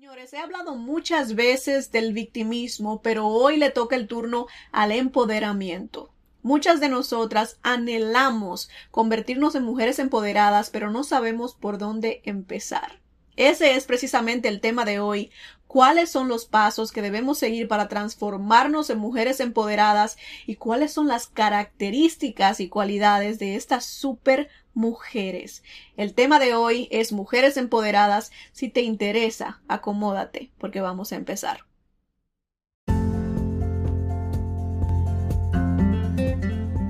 Señores, 0.00 0.32
he 0.32 0.38
hablado 0.38 0.76
muchas 0.76 1.34
veces 1.34 1.92
del 1.92 2.14
victimismo, 2.14 3.02
pero 3.02 3.26
hoy 3.26 3.58
le 3.58 3.68
toca 3.68 3.96
el 3.96 4.08
turno 4.08 4.46
al 4.72 4.92
empoderamiento. 4.92 6.10
Muchas 6.40 6.80
de 6.80 6.88
nosotras 6.88 7.58
anhelamos 7.62 8.70
convertirnos 8.90 9.56
en 9.56 9.64
mujeres 9.64 9.98
empoderadas, 9.98 10.70
pero 10.70 10.90
no 10.90 11.04
sabemos 11.04 11.54
por 11.54 11.76
dónde 11.76 12.22
empezar. 12.24 12.99
Ese 13.40 13.74
es 13.74 13.86
precisamente 13.86 14.48
el 14.48 14.60
tema 14.60 14.84
de 14.84 15.00
hoy. 15.00 15.30
¿Cuáles 15.66 16.10
son 16.10 16.28
los 16.28 16.44
pasos 16.44 16.92
que 16.92 17.00
debemos 17.00 17.38
seguir 17.38 17.68
para 17.68 17.88
transformarnos 17.88 18.90
en 18.90 18.98
mujeres 18.98 19.40
empoderadas 19.40 20.18
y 20.46 20.56
cuáles 20.56 20.92
son 20.92 21.08
las 21.08 21.26
características 21.26 22.60
y 22.60 22.68
cualidades 22.68 23.38
de 23.38 23.56
estas 23.56 23.86
super 23.86 24.50
mujeres? 24.74 25.62
El 25.96 26.12
tema 26.12 26.38
de 26.38 26.54
hoy 26.54 26.86
es 26.90 27.12
mujeres 27.12 27.56
empoderadas. 27.56 28.30
Si 28.52 28.68
te 28.68 28.82
interesa, 28.82 29.62
acomódate 29.68 30.50
porque 30.58 30.82
vamos 30.82 31.10
a 31.12 31.16
empezar. 31.16 31.60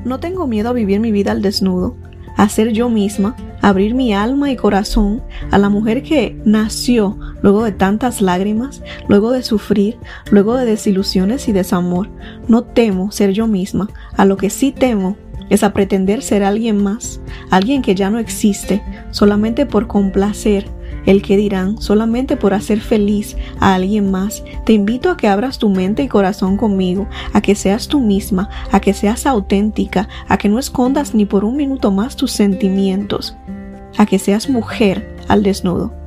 No 0.05 0.19
tengo 0.19 0.49
miedo 0.49 0.71
a 0.71 0.73
vivir 0.73 0.99
mi 0.99 1.13
vida 1.13 1.31
al 1.31 1.43
desnudo, 1.43 1.97
a 2.41 2.49
ser 2.49 2.73
yo 2.73 2.89
misma, 2.89 3.37
abrir 3.61 3.95
mi 3.95 4.15
alma 4.15 4.51
y 4.51 4.57
corazón 4.57 5.23
a 5.51 5.59
la 5.59 5.69
mujer 5.69 6.03
que 6.03 6.41
nació 6.47 7.19
luego 7.43 7.65
de 7.65 7.73
tantas 7.73 8.23
lágrimas, 8.23 8.83
luego 9.09 9.31
de 9.31 9.43
sufrir, 9.43 9.99
luego 10.31 10.57
de 10.57 10.65
desilusiones 10.65 11.49
y 11.49 11.53
desamor. 11.53 12.09
No 12.49 12.63
temo 12.63 13.13
ser 13.13 13.33
yo 13.33 13.47
misma, 13.47 13.91
a 14.17 14.25
lo 14.25 14.39
que 14.39 14.49
sí 14.49 14.73
temo 14.73 15.19
es 15.51 15.63
a 15.63 15.73
pretender 15.73 16.23
ser 16.23 16.43
alguien 16.43 16.83
más, 16.83 17.21
alguien 17.51 17.83
que 17.83 17.95
ya 17.95 18.09
no 18.09 18.19
existe, 18.19 18.83
solamente 19.11 19.67
por 19.67 19.87
complacer 19.87 20.67
el 21.07 21.23
que 21.23 21.37
dirán 21.37 21.81
solamente 21.81 22.37
por 22.37 22.55
hacer 22.55 22.81
feliz 22.81 23.37
a 23.59 23.75
alguien 23.75 24.11
más. 24.11 24.43
Te 24.65 24.73
invito 24.73 25.11
a 25.11 25.17
que 25.17 25.29
abras 25.29 25.59
tu 25.59 25.71
mente 25.71 26.03
y 26.03 26.09
corazón 26.09 26.57
conmigo, 26.57 27.09
a 27.33 27.41
que 27.41 27.55
seas 27.55 27.89
tú 27.89 28.01
misma, 28.01 28.51
a 28.73 28.81
que 28.81 28.93
seas 28.93 29.27
auténtica, 29.27 30.09
a 30.29 30.39
que 30.39 30.49
no 30.49 30.59
escondas 30.59 31.15
ni 31.15 31.25
por 31.25 31.45
un 31.45 31.57
minuto 31.57 31.91
más 31.91 32.17
tus 32.17 32.33
sentimientos, 32.33 33.37
a 33.97 34.07
que 34.07 34.19
seas 34.19 34.49
mujer 34.49 35.17
al 35.29 35.43
desnudo. 35.43 36.00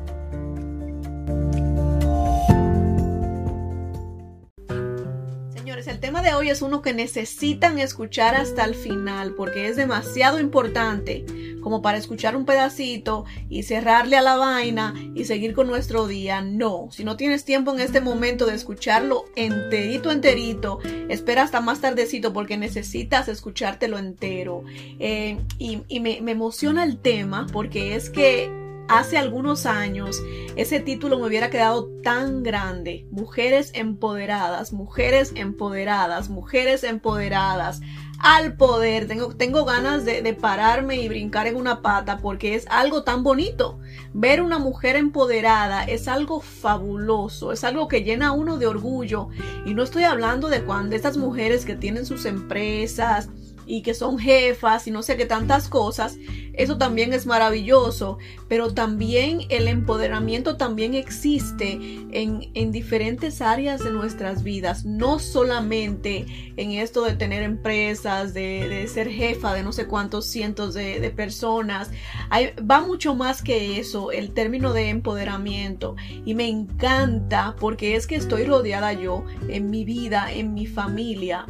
Que 6.84 6.94
necesitan 6.94 7.80
escuchar 7.80 8.36
hasta 8.36 8.64
el 8.64 8.76
final 8.76 9.34
porque 9.34 9.68
es 9.68 9.76
demasiado 9.76 10.40
importante 10.40 11.26
como 11.62 11.82
para 11.82 11.98
escuchar 11.98 12.36
un 12.36 12.46
pedacito 12.46 13.26
y 13.50 13.64
cerrarle 13.64 14.18
a 14.18 14.22
la 14.22 14.36
vaina 14.36 14.94
y 15.16 15.26
seguir 15.26 15.54
con 15.54 15.66
nuestro 15.68 16.08
día. 16.08 16.42
No, 16.42 16.90
si 16.92 17.04
no 17.04 17.18
tienes 17.18 17.46
tiempo 17.46 17.74
en 17.74 17.80
este 17.80 18.02
momento 18.02 18.46
de 18.46 18.54
escucharlo 18.54 19.26
enterito, 19.36 20.12
enterito, 20.12 20.80
espera 21.10 21.44
hasta 21.44 21.62
más 21.62 21.82
tardecito 21.82 22.34
porque 22.34 22.58
necesitas 22.58 23.30
escuchártelo 23.30 23.98
entero. 23.98 24.64
Eh, 25.00 25.38
y, 25.58 26.00
me, 26.02 26.22
me 26.22 26.32
emociona 26.32 26.84
el 26.84 27.00
tema 27.00 27.48
porque 27.52 27.96
es 27.96 28.10
que 28.10 28.63
hace 28.88 29.18
algunos 29.18 29.66
años 29.66 30.22
ese 30.56 30.80
título 30.80 31.18
me 31.18 31.28
hubiera 31.28 31.50
quedado 31.50 31.90
tan 32.04 32.44
grande. 32.44 33.08
Mujeres 33.10 33.72
empoderadas, 33.74 34.72
mujeres 34.72 35.32
empoderadas, 35.36 36.30
mujeres 36.30 36.84
empoderadas 36.84 37.82
al 38.20 38.56
poder. 38.56 39.08
Tengo, 39.08 39.36
tengo 39.36 39.66
ganas 39.66 40.06
de, 40.06 40.22
de, 40.22 40.34
pararme 40.34 40.98
y 40.98 41.08
brincar 41.08 41.48
en 41.48 41.56
una 41.56 41.82
pata 41.82 42.20
porque 42.20 42.56
es 42.56 42.68
algo 42.70 43.04
tan 43.04 43.24
bonito. 43.24 43.80
Ver 44.14 44.42
una 44.42 44.60
mujer 44.60 44.96
empoderada 44.96 45.84
es 45.84 46.08
algo 46.08 46.40
fabuloso, 46.40 47.52
es 47.52 47.64
algo 47.64 47.88
que 47.88 48.04
llena 48.04 48.28
a 48.28 48.32
uno 48.34 48.58
de 48.58 48.68
orgullo. 48.68 49.30
Y 49.66 49.74
no 49.74 49.84
estoy 49.84 50.04
hablando 50.04 50.50
de 50.50 50.64
cuando 50.64 50.96
estas 50.96 51.18
mujeres 51.18 51.66
que 51.66 51.76
tienen 51.76 52.06
sus 52.06 52.26
empresas, 52.26 53.30
y 53.66 53.82
que 53.82 53.94
son 53.94 54.18
jefas 54.18 54.88
y 54.88 54.92
no 54.92 55.04
sé 55.04 55.18
qué 55.18 55.26
tantas 55.26 55.68
cosas, 55.68 56.18
eso 56.54 56.78
también 56.78 57.14
es 57.14 57.26
maravilloso, 57.26 58.20
pero 58.48 58.74
también 58.74 59.42
el 59.50 59.68
empoderamiento 59.68 60.56
también 60.56 60.94
existe 60.94 61.80
en, 62.12 62.52
en, 62.54 62.72
diferentes 62.72 63.42
áreas 63.42 63.84
de 63.84 63.90
nuestras 63.90 64.44
vidas, 64.44 64.86
no 64.86 65.18
solamente 65.18 66.54
en 66.56 66.72
esto 66.74 67.04
de 67.04 67.16
tener 67.16 67.42
empresas, 67.42 68.36
de, 68.36 68.88
ser 68.88 69.10
jefa 69.10 69.54
de 69.54 69.64
no 69.64 69.72
sé 69.72 69.88
cuántos 69.88 70.28
cientos 70.28 70.76
de, 70.76 71.12
personas, 71.16 71.90
va 72.70 72.82
mucho 72.82 73.16
más 73.16 73.42
que 73.42 73.80
eso, 73.80 74.12
el 74.12 74.34
término 74.34 74.74
de 74.74 74.90
empoderamiento, 74.90 75.96
y 76.24 76.36
me 76.36 76.48
encanta 76.48 77.56
porque 77.60 77.96
es 77.96 78.06
que 78.06 78.16
estoy 78.16 78.44
rodeada 78.44 78.94
yo 78.94 79.26
en 79.50 79.72
mi 79.72 79.86
vida, 79.86 80.32
en 80.32 80.54
mi 80.54 80.68
familia, 80.68 81.48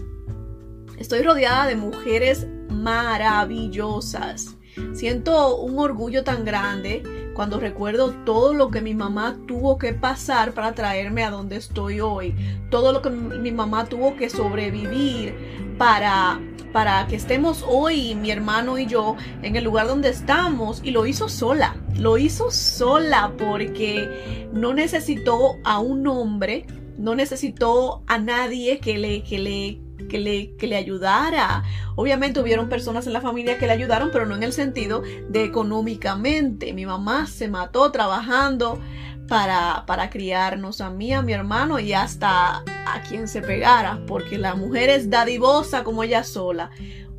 Estoy 0.97 1.21
rodeada 1.23 1.67
de 1.67 1.75
mujeres 1.75 2.47
maravillosas. 2.69 4.55
Siento 4.93 5.57
un 5.57 5.77
orgullo 5.77 6.23
tan 6.23 6.45
grande 6.45 7.03
cuando 7.35 7.59
recuerdo 7.59 8.11
todo 8.25 8.53
lo 8.53 8.69
que 8.69 8.81
mi 8.81 8.93
mamá 8.93 9.37
tuvo 9.47 9.77
que 9.77 9.93
pasar 9.93 10.53
para 10.53 10.73
traerme 10.73 11.23
a 11.23 11.31
donde 11.31 11.57
estoy 11.57 11.99
hoy, 11.99 12.35
todo 12.69 12.91
lo 12.91 13.01
que 13.01 13.09
mi 13.09 13.51
mamá 13.51 13.85
tuvo 13.85 14.15
que 14.15 14.29
sobrevivir 14.29 15.35
para 15.77 16.39
para 16.73 17.05
que 17.05 17.15
estemos 17.15 17.63
hoy 17.67 18.15
mi 18.15 18.31
hermano 18.31 18.79
y 18.79 18.87
yo 18.87 19.15
en 19.43 19.55
el 19.55 19.63
lugar 19.63 19.87
donde 19.87 20.09
estamos 20.09 20.81
y 20.83 20.89
lo 20.89 21.05
hizo 21.05 21.29
sola, 21.29 21.75
lo 21.95 22.17
hizo 22.17 22.49
sola 22.49 23.31
porque 23.37 24.49
no 24.51 24.73
necesitó 24.73 25.57
a 25.63 25.79
un 25.79 26.07
hombre, 26.07 26.65
no 26.97 27.15
necesitó 27.15 28.03
a 28.07 28.17
nadie 28.17 28.79
que 28.79 28.97
le 28.97 29.23
que 29.23 29.39
le 29.39 29.79
que 30.09 30.19
le, 30.19 30.55
que 30.55 30.67
le 30.67 30.75
ayudara. 30.75 31.63
Obviamente 31.95 32.39
hubieron 32.39 32.69
personas 32.69 33.07
en 33.07 33.13
la 33.13 33.21
familia 33.21 33.57
que 33.57 33.67
le 33.67 33.73
ayudaron, 33.73 34.09
pero 34.11 34.25
no 34.25 34.35
en 34.35 34.43
el 34.43 34.53
sentido 34.53 35.01
de 35.29 35.43
económicamente. 35.43 36.73
Mi 36.73 36.85
mamá 36.85 37.27
se 37.27 37.47
mató 37.47 37.91
trabajando 37.91 38.79
para, 39.27 39.85
para 39.85 40.09
criarnos 40.09 40.81
a 40.81 40.89
mí, 40.89 41.13
a 41.13 41.21
mi 41.21 41.33
hermano 41.33 41.79
y 41.79 41.93
hasta 41.93 42.57
a 42.57 43.01
quien 43.07 43.27
se 43.27 43.41
pegara, 43.41 44.01
porque 44.07 44.37
la 44.37 44.55
mujer 44.55 44.89
es 44.89 45.09
dadivosa 45.09 45.83
como 45.83 46.03
ella 46.03 46.23
sola. 46.23 46.69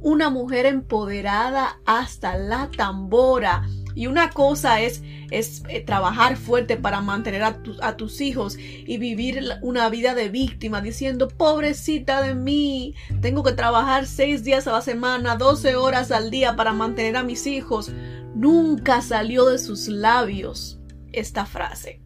Una 0.01 0.29
mujer 0.29 0.67
empoderada 0.67 1.81
hasta 1.87 2.37
la 2.37 2.69
tambora. 2.77 3.67
Y 3.95 4.07
una 4.07 4.31
cosa 4.31 4.81
es 4.81 5.03
es 5.31 5.63
eh, 5.69 5.81
trabajar 5.81 6.37
fuerte 6.37 6.77
para 6.77 7.01
mantener 7.01 7.43
a, 7.43 7.59
a, 7.83 7.97
tus 7.97 8.21
hijos 8.21 8.57
y 8.59 8.99
vivir 8.99 9.43
una 9.63 9.89
vida 9.89 10.15
de 10.15 10.29
víctima 10.29 10.81
diciendo, 10.81 11.29
pobrecita 11.29 12.23
de 12.23 12.35
mí, 12.35 12.95
tengo 13.21 13.43
que 13.43 13.53
trabajar 13.53 14.07
seis 14.07 14.45
días 14.45 14.67
a 14.69 14.73
la 14.73 14.81
semana, 14.83 15.37
12 15.37 15.77
horas 15.77 16.13
al 16.13 16.31
día 16.31 16.57
para 16.57 16.73
mantener 16.73 17.17
a 17.17 17.25
mis 17.25 17.47
hijos. 17.47 17.91
Nunca 18.35 19.01
salió 19.01 19.47
de 19.47 19.59
sus 19.59 19.89
labios 19.89 20.79
esta 21.13 21.47
frase. 21.47 22.04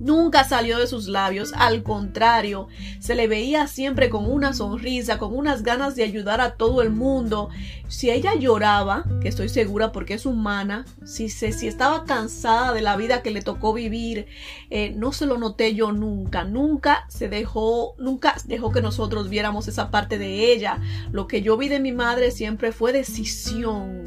Nunca 0.00 0.44
salió 0.44 0.78
de 0.78 0.86
sus 0.86 1.08
labios, 1.08 1.52
al 1.54 1.82
contrario, 1.82 2.68
se 3.00 3.14
le 3.14 3.28
veía 3.28 3.66
siempre 3.66 4.08
con 4.08 4.30
una 4.30 4.54
sonrisa, 4.54 5.18
con 5.18 5.36
unas 5.36 5.62
ganas 5.62 5.94
de 5.94 6.04
ayudar 6.04 6.40
a 6.40 6.52
todo 6.54 6.80
el 6.80 6.88
mundo. 6.88 7.50
Si 7.88 8.10
ella 8.10 8.34
lloraba, 8.34 9.04
que 9.20 9.28
estoy 9.28 9.50
segura 9.50 9.92
porque 9.92 10.14
es 10.14 10.24
humana, 10.24 10.86
si, 11.04 11.28
se, 11.28 11.52
si 11.52 11.68
estaba 11.68 12.04
cansada 12.06 12.72
de 12.72 12.80
la 12.80 12.96
vida 12.96 13.20
que 13.20 13.30
le 13.30 13.42
tocó 13.42 13.74
vivir, 13.74 14.26
eh, 14.70 14.94
no 14.96 15.12
se 15.12 15.26
lo 15.26 15.36
noté 15.36 15.74
yo 15.74 15.92
nunca, 15.92 16.44
nunca 16.44 17.04
se 17.08 17.28
dejó, 17.28 17.94
nunca 17.98 18.36
dejó 18.46 18.72
que 18.72 18.80
nosotros 18.80 19.28
viéramos 19.28 19.68
esa 19.68 19.90
parte 19.90 20.16
de 20.16 20.50
ella. 20.50 20.80
Lo 21.12 21.26
que 21.26 21.42
yo 21.42 21.58
vi 21.58 21.68
de 21.68 21.78
mi 21.78 21.92
madre 21.92 22.30
siempre 22.30 22.72
fue 22.72 22.94
decisión, 22.94 24.04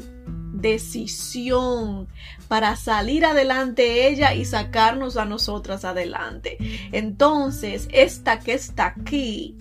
decisión 0.64 2.08
para 2.48 2.76
salir 2.76 3.24
adelante 3.26 4.08
ella 4.08 4.34
y 4.34 4.44
sacarnos 4.46 5.16
a 5.16 5.26
nosotras 5.26 5.84
adelante. 5.84 6.56
Entonces, 6.92 7.88
esta 7.92 8.40
que 8.40 8.54
está 8.54 8.86
aquí 8.86 9.56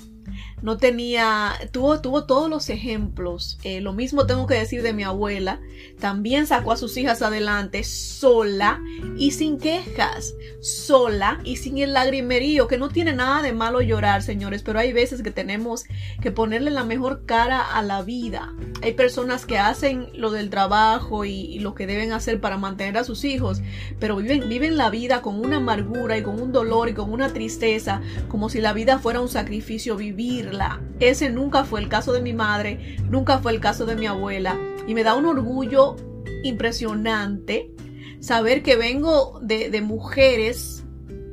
no 0.61 0.77
tenía, 0.77 1.51
tuvo, 1.71 1.99
tuvo 1.99 2.25
todos 2.25 2.49
los 2.49 2.69
ejemplos. 2.69 3.59
Eh, 3.63 3.81
lo 3.81 3.91
mismo 3.91 4.25
tengo 4.25 4.47
que 4.47 4.55
decir 4.55 4.81
de 4.81 4.93
mi 4.93 5.03
abuela. 5.03 5.59
También 6.03 6.47
sacó 6.47 6.73
a 6.73 6.75
sus 6.75 6.97
hijas 6.97 7.21
adelante 7.21 7.85
sola 7.85 8.81
y 9.17 9.31
sin 9.31 9.57
quejas, 9.57 10.35
sola 10.59 11.39
y 11.45 11.55
sin 11.55 11.77
el 11.77 11.93
lagrimerío, 11.93 12.67
que 12.67 12.77
no 12.77 12.89
tiene 12.89 13.13
nada 13.13 13.41
de 13.41 13.53
malo 13.53 13.79
llorar, 13.79 14.21
señores, 14.21 14.63
pero 14.63 14.79
hay 14.79 14.91
veces 14.91 15.21
que 15.21 15.31
tenemos 15.31 15.85
que 16.21 16.29
ponerle 16.29 16.71
la 16.71 16.83
mejor 16.83 17.25
cara 17.25 17.61
a 17.61 17.81
la 17.83 18.01
vida. 18.01 18.53
Hay 18.81 18.91
personas 18.95 19.45
que 19.45 19.59
hacen 19.59 20.09
lo 20.13 20.29
del 20.31 20.49
trabajo 20.49 21.23
y, 21.23 21.59
lo 21.59 21.73
que 21.73 21.87
deben 21.87 22.11
hacer 22.11 22.41
para 22.41 22.57
mantener 22.57 22.97
a 22.97 23.05
sus 23.05 23.23
hijos, 23.23 23.61
pero 23.97 24.17
viven, 24.17 24.49
viven 24.49 24.75
la 24.75 24.89
vida 24.89 25.21
con 25.21 25.39
una 25.39 25.55
amargura 25.55 26.17
y 26.17 26.23
con 26.23 26.41
un 26.41 26.51
dolor 26.51 26.89
y 26.89 26.93
con 26.93 27.13
una 27.13 27.31
tristeza, 27.31 28.01
como 28.27 28.49
si 28.49 28.59
la 28.59 28.73
vida 28.73 28.99
fuera 28.99 29.21
un 29.21 29.29
sacrificio 29.29 29.95
vivir 29.95 30.51
ese 30.99 31.29
nunca 31.29 31.63
fue 31.63 31.79
el 31.79 31.87
caso 31.87 32.11
de 32.11 32.21
mi 32.21 32.33
madre, 32.33 32.97
nunca 33.09 33.39
fue 33.39 33.53
el 33.53 33.61
caso 33.61 33.85
de 33.85 33.95
mi 33.95 34.05
abuela. 34.05 34.59
Y 34.87 34.93
me 34.93 35.03
da 35.03 35.15
un 35.15 35.25
orgullo 35.25 35.95
impresionante 36.43 37.71
saber 38.19 38.63
que 38.63 38.75
vengo 38.75 39.39
de, 39.41 39.81
mujeres 39.81 40.83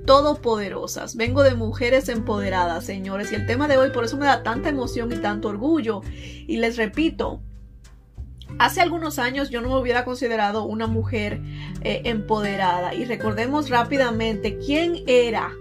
todopoderosas, 0.06 1.14
vengo 1.14 1.42
de 1.42 1.54
mujeres 1.54 2.08
empoderadas, 2.08 2.84
señores. 2.84 3.30
Y 3.32 3.36
el 3.36 3.46
tema 3.46 3.68
de 3.68 3.78
hoy 3.78 3.90
por 3.90 4.04
eso 4.04 4.16
me 4.16 4.26
da 4.26 4.42
tanta 4.42 4.68
emoción 4.68 5.12
y 5.12 5.16
tanto 5.16 5.48
orgullo. 5.48 6.00
Y 6.46 6.56
les 6.56 6.76
repito, 6.76 7.40
Hace 8.58 8.80
algunos 8.80 9.20
años 9.20 9.48
yo 9.48 9.60
no 9.62 9.68
me 9.68 9.80
hubiera 9.80 10.04
considerado 10.04 10.64
una 10.64 10.88
mujer 10.88 11.40
eh, 11.82 12.02
empoderada 12.04 12.94
y 12.94 13.04
recordemos 13.04 13.70
rápidamente 13.70 14.58
quién 14.58 15.04
era 15.06 15.52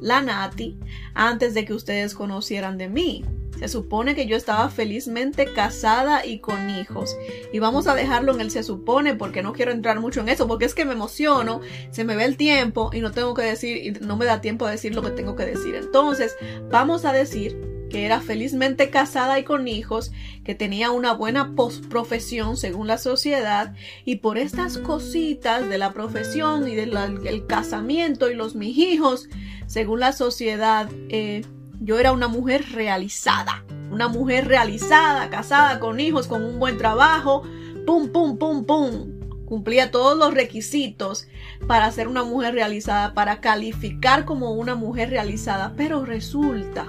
la 0.00 0.22
Nati 0.22 0.78
antes 1.14 1.54
de 1.54 1.64
que 1.64 1.74
ustedes 1.74 2.14
conocieran 2.14 2.78
de 2.78 2.88
mí. 2.88 3.24
Se 3.58 3.68
supone 3.68 4.14
que 4.14 4.26
yo 4.26 4.36
estaba 4.36 4.68
felizmente 4.70 5.52
casada 5.52 6.24
y 6.24 6.38
con 6.38 6.70
hijos. 6.70 7.16
Y 7.52 7.58
vamos 7.58 7.86
a 7.88 7.94
dejarlo 7.94 8.34
en 8.34 8.40
el 8.40 8.50
se 8.50 8.62
supone 8.62 9.14
porque 9.14 9.42
no 9.42 9.52
quiero 9.52 9.72
entrar 9.72 10.00
mucho 10.00 10.20
en 10.20 10.28
eso, 10.28 10.46
porque 10.46 10.64
es 10.64 10.74
que 10.74 10.84
me 10.84 10.92
emociono, 10.92 11.60
se 11.90 12.04
me 12.04 12.16
ve 12.16 12.24
el 12.24 12.36
tiempo 12.36 12.90
y 12.92 13.00
no 13.00 13.10
tengo 13.10 13.34
que 13.34 13.42
decir, 13.42 13.76
y 13.78 13.90
no 13.90 14.16
me 14.16 14.26
da 14.26 14.40
tiempo 14.40 14.66
a 14.66 14.70
decir 14.70 14.94
lo 14.94 15.02
que 15.02 15.10
tengo 15.10 15.34
que 15.34 15.44
decir. 15.44 15.74
Entonces, 15.74 16.36
vamos 16.70 17.04
a 17.04 17.12
decir 17.12 17.56
que 17.88 18.04
era 18.04 18.20
felizmente 18.20 18.90
casada 18.90 19.38
y 19.38 19.44
con 19.44 19.66
hijos, 19.66 20.12
que 20.44 20.54
tenía 20.54 20.90
una 20.90 21.14
buena 21.14 21.54
profesión 21.88 22.56
según 22.56 22.86
la 22.86 22.98
sociedad, 22.98 23.74
y 24.04 24.16
por 24.16 24.38
estas 24.38 24.78
cositas 24.78 25.68
de 25.68 25.78
la 25.78 25.92
profesión 25.92 26.68
y 26.68 26.74
del 26.74 27.46
casamiento 27.46 28.30
y 28.30 28.34
los 28.34 28.54
mis 28.54 28.76
hijos, 28.76 29.28
según 29.66 30.00
la 30.00 30.12
sociedad, 30.12 30.88
eh, 31.08 31.42
yo 31.80 31.98
era 31.98 32.12
una 32.12 32.28
mujer 32.28 32.64
realizada, 32.72 33.64
una 33.90 34.08
mujer 34.08 34.48
realizada, 34.48 35.30
casada 35.30 35.80
con 35.80 36.00
hijos, 36.00 36.26
con 36.26 36.44
un 36.44 36.58
buen 36.58 36.76
trabajo, 36.78 37.42
pum, 37.86 38.10
pum, 38.10 38.38
pum, 38.38 38.64
pum. 38.64 39.18
Cumplía 39.46 39.90
todos 39.90 40.18
los 40.18 40.34
requisitos 40.34 41.26
para 41.66 41.90
ser 41.90 42.06
una 42.06 42.22
mujer 42.22 42.52
realizada, 42.52 43.14
para 43.14 43.40
calificar 43.40 44.26
como 44.26 44.52
una 44.52 44.74
mujer 44.74 45.08
realizada, 45.08 45.72
pero 45.74 46.04
resulta 46.04 46.86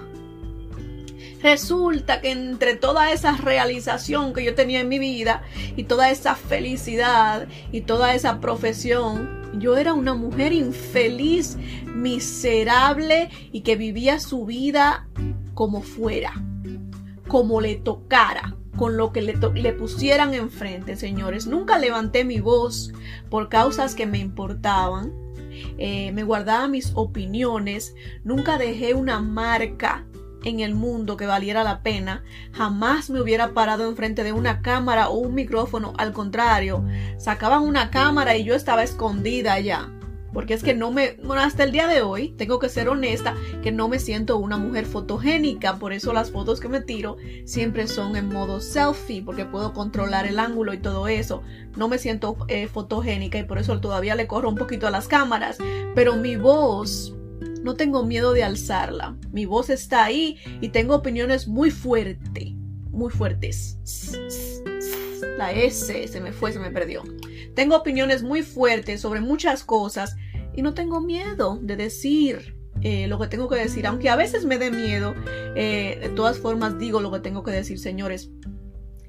Resulta 1.41 2.19
que 2.19 2.31
entre 2.31 2.75
toda 2.75 3.11
esa 3.11 3.37
realización 3.37 4.33
que 4.33 4.43
yo 4.43 4.55
tenía 4.55 4.81
en 4.81 4.89
mi 4.89 4.99
vida 4.99 5.43
y 5.77 5.83
toda 5.83 6.11
esa 6.11 6.35
felicidad 6.35 7.47
y 7.71 7.81
toda 7.81 8.13
esa 8.13 8.41
profesión, 8.41 9.39
yo 9.57 9.77
era 9.77 9.93
una 9.93 10.13
mujer 10.13 10.51
infeliz, 10.51 11.57
miserable 11.85 13.29
y 13.51 13.61
que 13.61 13.77
vivía 13.77 14.19
su 14.19 14.45
vida 14.45 15.07
como 15.53 15.81
fuera, 15.81 16.33
como 17.27 17.61
le 17.61 17.75
tocara, 17.75 18.55
con 18.75 18.97
lo 18.97 19.11
que 19.11 19.21
le, 19.21 19.35
le, 19.35 19.73
pusieran 19.73 20.33
enfrente, 20.33 20.95
señores. 20.95 21.47
Nunca 21.47 21.79
levanté 21.79 22.25
mi 22.25 22.39
voz 22.39 22.93
por 23.29 23.49
causas 23.49 23.95
que 23.95 24.05
me 24.05 24.19
importaban. 24.19 25.13
Eh, 25.77 26.11
me 26.13 26.23
guardaba 26.23 26.67
mis 26.67 26.91
opiniones. 26.95 27.95
Nunca 28.23 28.57
dejé 28.57 28.93
una 28.93 29.19
marca 29.19 30.05
en 30.43 30.59
el 30.59 30.75
mundo 30.75 31.17
que 31.17 31.25
valiera 31.25 31.63
la 31.63 31.81
pena, 31.81 32.23
jamás 32.51 33.09
me 33.09 33.21
hubiera 33.21 33.53
parado 33.53 33.87
enfrente 33.87 34.23
de 34.23 34.33
una 34.33 34.61
cámara 34.61 35.09
o 35.09 35.17
un 35.17 35.35
micrófono. 35.35 35.93
Al 35.97 36.13
contrario, 36.13 36.83
sacaban 37.17 37.63
una 37.63 37.91
cámara 37.91 38.35
y 38.37 38.43
yo 38.43 38.55
estaba 38.55 38.83
escondida 38.83 39.53
allá. 39.53 39.89
Porque 40.33 40.53
es 40.53 40.61
que 40.61 40.75
no 40.75 40.91
me, 40.91 41.17
bueno, 41.23 41.41
hasta 41.41 41.63
el 41.63 41.71
día 41.71 41.87
de 41.87 42.01
hoy, 42.01 42.29
tengo 42.37 42.59
que 42.59 42.69
ser 42.69 42.87
honesta, 42.87 43.35
que 43.63 43.71
no 43.71 43.87
me 43.87 43.99
siento 43.99 44.37
una 44.37 44.57
mujer 44.57 44.85
fotogénica. 44.85 45.77
Por 45.77 45.91
eso 45.91 46.13
las 46.13 46.31
fotos 46.31 46.59
que 46.59 46.69
me 46.69 46.81
tiro 46.81 47.17
siempre 47.45 47.87
son 47.87 48.15
en 48.15 48.29
modo 48.29 48.61
selfie, 48.61 49.23
porque 49.23 49.45
puedo 49.45 49.73
controlar 49.73 50.27
el 50.27 50.37
ángulo 50.37 50.73
y 50.73 50.77
todo 50.77 51.07
eso. 51.07 51.41
No 51.75 51.87
me 51.87 51.97
siento 51.97 52.37
eh, 52.47 52.67
fotogénica 52.67 53.39
y 53.39 53.43
por 53.43 53.57
eso 53.57 53.79
todavía 53.81 54.15
le 54.15 54.27
corro 54.27 54.49
un 54.49 54.55
poquito 54.55 54.85
a 54.85 54.91
las 54.91 55.07
cámaras. 55.07 55.57
Pero 55.95 56.15
mi 56.15 56.35
voz 56.35 57.15
no 57.63 57.75
tengo 57.75 58.05
miedo 58.05 58.33
de 58.33 58.43
alzarla. 58.43 59.17
Mi 59.31 59.45
voz 59.45 59.69
está 59.69 60.03
ahí 60.03 60.37
y 60.61 60.69
tengo 60.69 60.95
opiniones 60.95 61.47
muy 61.47 61.71
fuertes, 61.71 62.53
muy 62.91 63.11
fuertes. 63.11 63.77
La 65.37 65.51
S 65.51 66.07
se 66.07 66.21
me 66.21 66.31
fue, 66.31 66.51
se 66.51 66.59
me 66.59 66.71
perdió. 66.71 67.03
Tengo 67.55 67.75
opiniones 67.75 68.23
muy 68.23 68.43
fuertes 68.43 69.01
sobre 69.01 69.21
muchas 69.21 69.63
cosas 69.63 70.15
y 70.55 70.61
no 70.61 70.73
tengo 70.73 71.01
miedo 71.01 71.59
de 71.61 71.75
decir 71.75 72.55
eh, 72.81 73.07
lo 73.07 73.19
que 73.19 73.27
tengo 73.27 73.47
que 73.49 73.55
decir. 73.55 73.87
Aunque 73.87 74.09
a 74.09 74.15
veces 74.15 74.45
me 74.45 74.57
dé 74.57 74.71
miedo, 74.71 75.15
eh, 75.55 75.97
de 76.01 76.09
todas 76.09 76.37
formas 76.37 76.77
digo 76.79 77.01
lo 77.01 77.11
que 77.11 77.19
tengo 77.19 77.43
que 77.43 77.51
decir, 77.51 77.79
señores. 77.79 78.31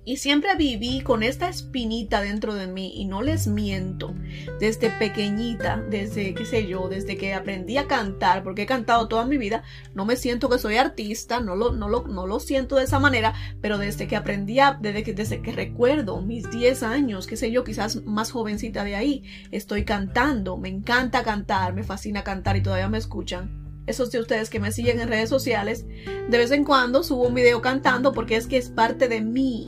Y 0.02 0.16
siempre 0.16 0.54
viví 0.56 1.02
con 1.02 1.22
esta 1.22 1.48
espinita 1.48 2.22
dentro 2.22 2.54
de 2.54 2.66
mí 2.66 2.92
y 2.96 3.04
no 3.04 3.20
les 3.20 3.46
miento, 3.46 4.14
desde 4.58 4.88
pequeñita, 4.88 5.76
desde 5.90 6.34
qué 6.34 6.46
sé 6.46 6.66
yo, 6.66 6.88
desde 6.88 7.18
que 7.18 7.34
aprendí 7.34 7.76
a 7.76 7.86
cantar, 7.86 8.42
porque 8.42 8.62
he 8.62 8.66
cantado 8.66 9.08
toda 9.08 9.26
mi 9.26 9.36
vida, 9.36 9.62
no 9.94 10.06
me 10.06 10.16
siento 10.16 10.48
que 10.48 10.58
soy 10.58 10.76
artista, 10.76 11.40
no 11.40 11.54
lo, 11.54 11.72
no 11.72 11.88
lo, 11.90 12.06
no 12.08 12.26
lo 12.26 12.40
siento 12.40 12.76
de 12.76 12.84
esa 12.84 12.98
manera, 12.98 13.34
pero 13.60 13.76
desde 13.76 14.08
que 14.08 14.16
aprendí, 14.16 14.58
desde, 14.80 15.02
que, 15.02 15.12
desde 15.12 15.42
que 15.42 15.52
recuerdo 15.52 16.22
mis 16.22 16.50
10 16.50 16.82
años, 16.82 17.26
qué 17.26 17.36
sé 17.36 17.50
yo, 17.50 17.62
quizás 17.62 18.02
más 18.04 18.30
jovencita 18.30 18.84
de 18.84 18.96
ahí, 18.96 19.22
estoy 19.50 19.84
cantando, 19.84 20.56
me 20.56 20.70
encanta 20.70 21.22
cantar, 21.22 21.74
me 21.74 21.84
fascina 21.84 22.24
cantar 22.24 22.56
y 22.56 22.62
todavía 22.62 22.88
me 22.88 22.98
escuchan 22.98 23.60
esos 23.86 24.10
de 24.10 24.20
ustedes 24.20 24.50
que 24.50 24.60
me 24.60 24.72
siguen 24.72 25.00
en 25.00 25.08
redes 25.08 25.28
sociales, 25.28 25.84
de 26.28 26.38
vez 26.38 26.52
en 26.52 26.64
cuando 26.64 27.02
subo 27.02 27.26
un 27.26 27.34
video 27.34 27.60
cantando 27.60 28.12
porque 28.12 28.36
es 28.36 28.46
que 28.46 28.56
es 28.56 28.70
parte 28.70 29.08
de 29.08 29.20
mí. 29.20 29.66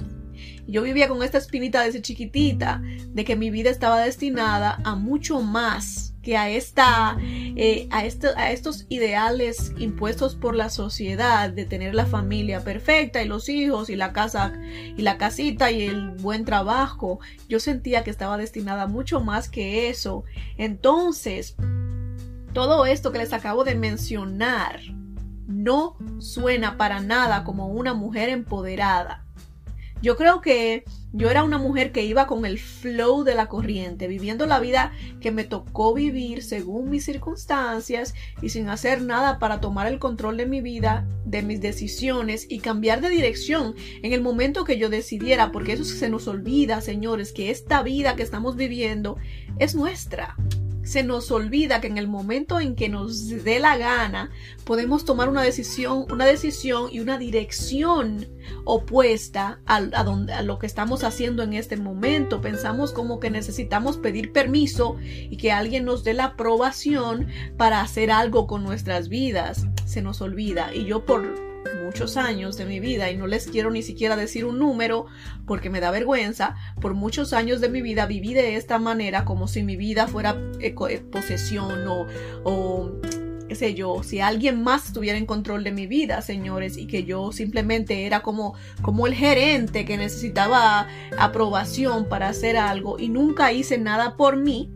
Yo 0.67 0.83
vivía 0.83 1.09
con 1.09 1.23
esta 1.23 1.39
espinita 1.39 1.83
desde 1.83 2.03
chiquitita 2.03 2.83
de 3.09 3.25
que 3.25 3.37
mi 3.37 3.51
vida 3.51 3.71
estaba 3.71 4.01
destinada 4.01 4.79
a 4.85 4.95
mucho 4.95 5.41
más 5.41 6.15
que 6.23 6.37
a 6.37 6.49
esta 6.51 7.17
eh, 7.21 7.89
a, 7.91 8.05
este, 8.05 8.29
a 8.37 8.53
estos 8.53 8.87
ideales 8.89 9.73
impuestos 9.77 10.37
por 10.37 10.55
la 10.55 10.71
sociedad 10.71 11.51
de 11.51 11.65
tener 11.65 11.95
la 11.95 12.07
familia 12.07 12.63
perfecta 12.63 13.23
y 13.23 13.29
los 13.29 13.49
hijos 13.49 13.91
y 13.91 13.97
la 13.97 14.13
casa 14.13 14.53
y 14.97 15.03
la 15.03 15.19
casita 15.19 15.73
y 15.73 15.83
el 15.83 16.11
buen 16.11 16.45
trabajo. 16.45 17.19
Yo 17.49 17.59
sentía 17.59 18.05
que 18.05 18.11
estaba 18.11 18.39
destinada 18.39 18.83
a 18.83 18.87
mucho 18.87 19.21
más 19.21 19.49
que 19.49 19.89
eso. 19.89 20.23
Entonces 20.57 21.57
todo 22.53 22.87
esto 22.87 23.11
que 23.11 23.19
les 23.19 23.33
acabo 23.33 23.65
de 23.65 23.75
mencionar 23.75 24.81
no 25.49 25.97
suena 26.19 26.77
para 26.77 27.01
nada 27.01 27.43
como 27.43 27.67
una 27.67 27.95
mujer 27.95 28.29
empoderada 28.29 29.22
yo 30.03 30.17
creo 30.17 30.41
que 30.41 30.85
yo 31.13 31.31
era 31.31 31.45
una 31.45 31.59
mujer 31.59 31.93
que 31.93 32.05
iba 32.05 32.27
con 32.27 32.45
el 32.47 32.59
flow 32.59 33.23
de 33.23 33.35
la 33.35 33.49
corriente, 33.49 34.09
viviendo 34.09 34.47
la 34.47 34.61
vida 34.61 34.93
que 35.21 35.31
me 35.31 35.45
tocó 35.45 35.95
vivir 35.95 36.43
según 36.43 36.91
mis 36.91 37.05
circunstancias 37.05 38.15
y 38.41 38.49
sin 38.49 38.69
hacer 38.69 39.03
nada 39.03 39.39
para 39.39 39.61
tomar 39.61 39.87
el 39.87 39.99
control 39.99 40.39
de 40.39 40.47
mi 40.47 40.61
vida, 40.61 41.07
de 41.25 41.43
mis 41.43 41.61
decisiones 41.61 42.47
y 42.49 42.61
cambiar 42.61 43.01
de 43.01 43.11
dirección 43.11 43.75
en 44.03 44.13
el 44.13 44.23
momento 44.23 44.65
que 44.65 44.79
yo 44.79 44.89
decidiera, 44.89 45.53
porque 45.53 45.75
eso 45.75 45.85
se 45.85 46.09
nos 46.09 46.27
olvida, 46.29 46.81
señores, 46.81 47.33
que 47.33 47.51
esta 47.51 47.83
vida 47.83 48.17
que 48.17 48.23
estamos 48.23 48.57
viviendo 48.57 49.19
es 49.59 49.75
nuestra 49.75 50.37
se 50.85 51.03
nos 51.03 51.31
olvida 51.31 51.81
que 51.81 51.87
en 51.87 51.99
el 51.99 52.09
momento 52.09 52.61
en 52.61 52.75
que 52.75 52.89
nos 52.89 53.29
dé 53.29 53.61
la 53.61 53.77
gana 53.77 54.31
podemos 54.65 55.05
tomar 55.05 55.29
una 55.29 55.43
decisión, 55.43 56.07
una 56.11 56.27
decisión 56.27 56.89
y 56.91 57.01
una 57.01 57.19
dirección 57.19 58.27
opuesta 58.65 59.61
a, 59.67 59.81
donde, 59.81 60.33
a 60.33 60.43
lo 60.43 60.59
que 60.59 60.67
estamos 60.67 61.05
haciendo 61.05 61.43
en 61.43 61.53
este 61.53 61.77
momento. 61.77 62.41
Pensamos 62.41 62.93
como 62.93 63.21
que 63.21 63.31
necesitamos 63.31 63.97
pedir 63.97 64.33
permiso 64.33 64.97
y 65.03 65.37
que 65.37 65.53
alguien 65.53 65.85
nos 65.85 66.05
dé 66.05 66.15
la 66.15 66.25
aprobación 66.25 67.29
para 67.57 67.81
hacer 67.81 68.11
algo 68.11 68.47
con 68.47 68.65
nuestras 68.65 69.09
vidas. 69.09 69.67
Se 69.85 70.03
nos 70.03 70.21
olvida. 70.21 70.75
Y 70.75 70.85
yo 70.85 71.05
por 71.05 71.52
muchos 71.85 72.17
años 72.17 72.57
de 72.57 72.67
mi 72.67 72.81
vida, 72.81 73.11
y 73.11 73.17
no 73.17 73.27
les 73.27 73.47
quiero 73.47 73.71
ni 73.71 73.83
siquiera 73.83 74.17
decir 74.17 74.45
un 74.45 74.59
número 74.59 75.07
porque 75.47 75.71
me 75.71 75.81
da 75.81 75.91
vergüenza, 75.91 76.57
por 76.81 76.95
muchos 76.95 77.33
años 77.33 77.61
de 77.61 77.69
mi 77.69 77.83
vida 77.83 78.07
viví 78.07 78.35
de 78.35 78.57
esta 78.57 78.79
manera 78.79 79.25
como 79.25 79.49
si 79.49 79.63
mi 79.63 79.77
vida 79.77 80.07
fuera 80.07 80.37
eh, 80.61 80.75
posesión 81.11 81.87
o, 81.87 82.07
o 82.45 82.93
qué 83.49 83.55
sé 83.55 83.75
yo, 83.75 84.03
si 84.03 84.21
alguien 84.21 84.63
más 84.63 84.87
estuviera 84.87 85.19
en 85.19 85.27
control 85.27 85.63
de 85.65 85.73
mi 85.73 85.87
vida, 85.87 86.23
señores, 86.23 86.79
y 86.79 86.87
que 86.87 87.05
yo 87.05 87.33
simplemente 87.33 88.07
era 88.07 88.23
como, 88.23 88.55
como 88.81 89.07
el 89.07 89.15
gerente 89.15 89.85
que 89.85 89.99
necesitaba 89.99 90.89
aprobación 91.19 92.09
para 92.09 92.29
hacer 92.29 92.57
algo 92.57 92.99
y 92.99 93.11
nunca 93.11 93.53
hice 93.53 93.77
nada 93.77 94.17
por 94.17 94.39
mí, 94.39 94.73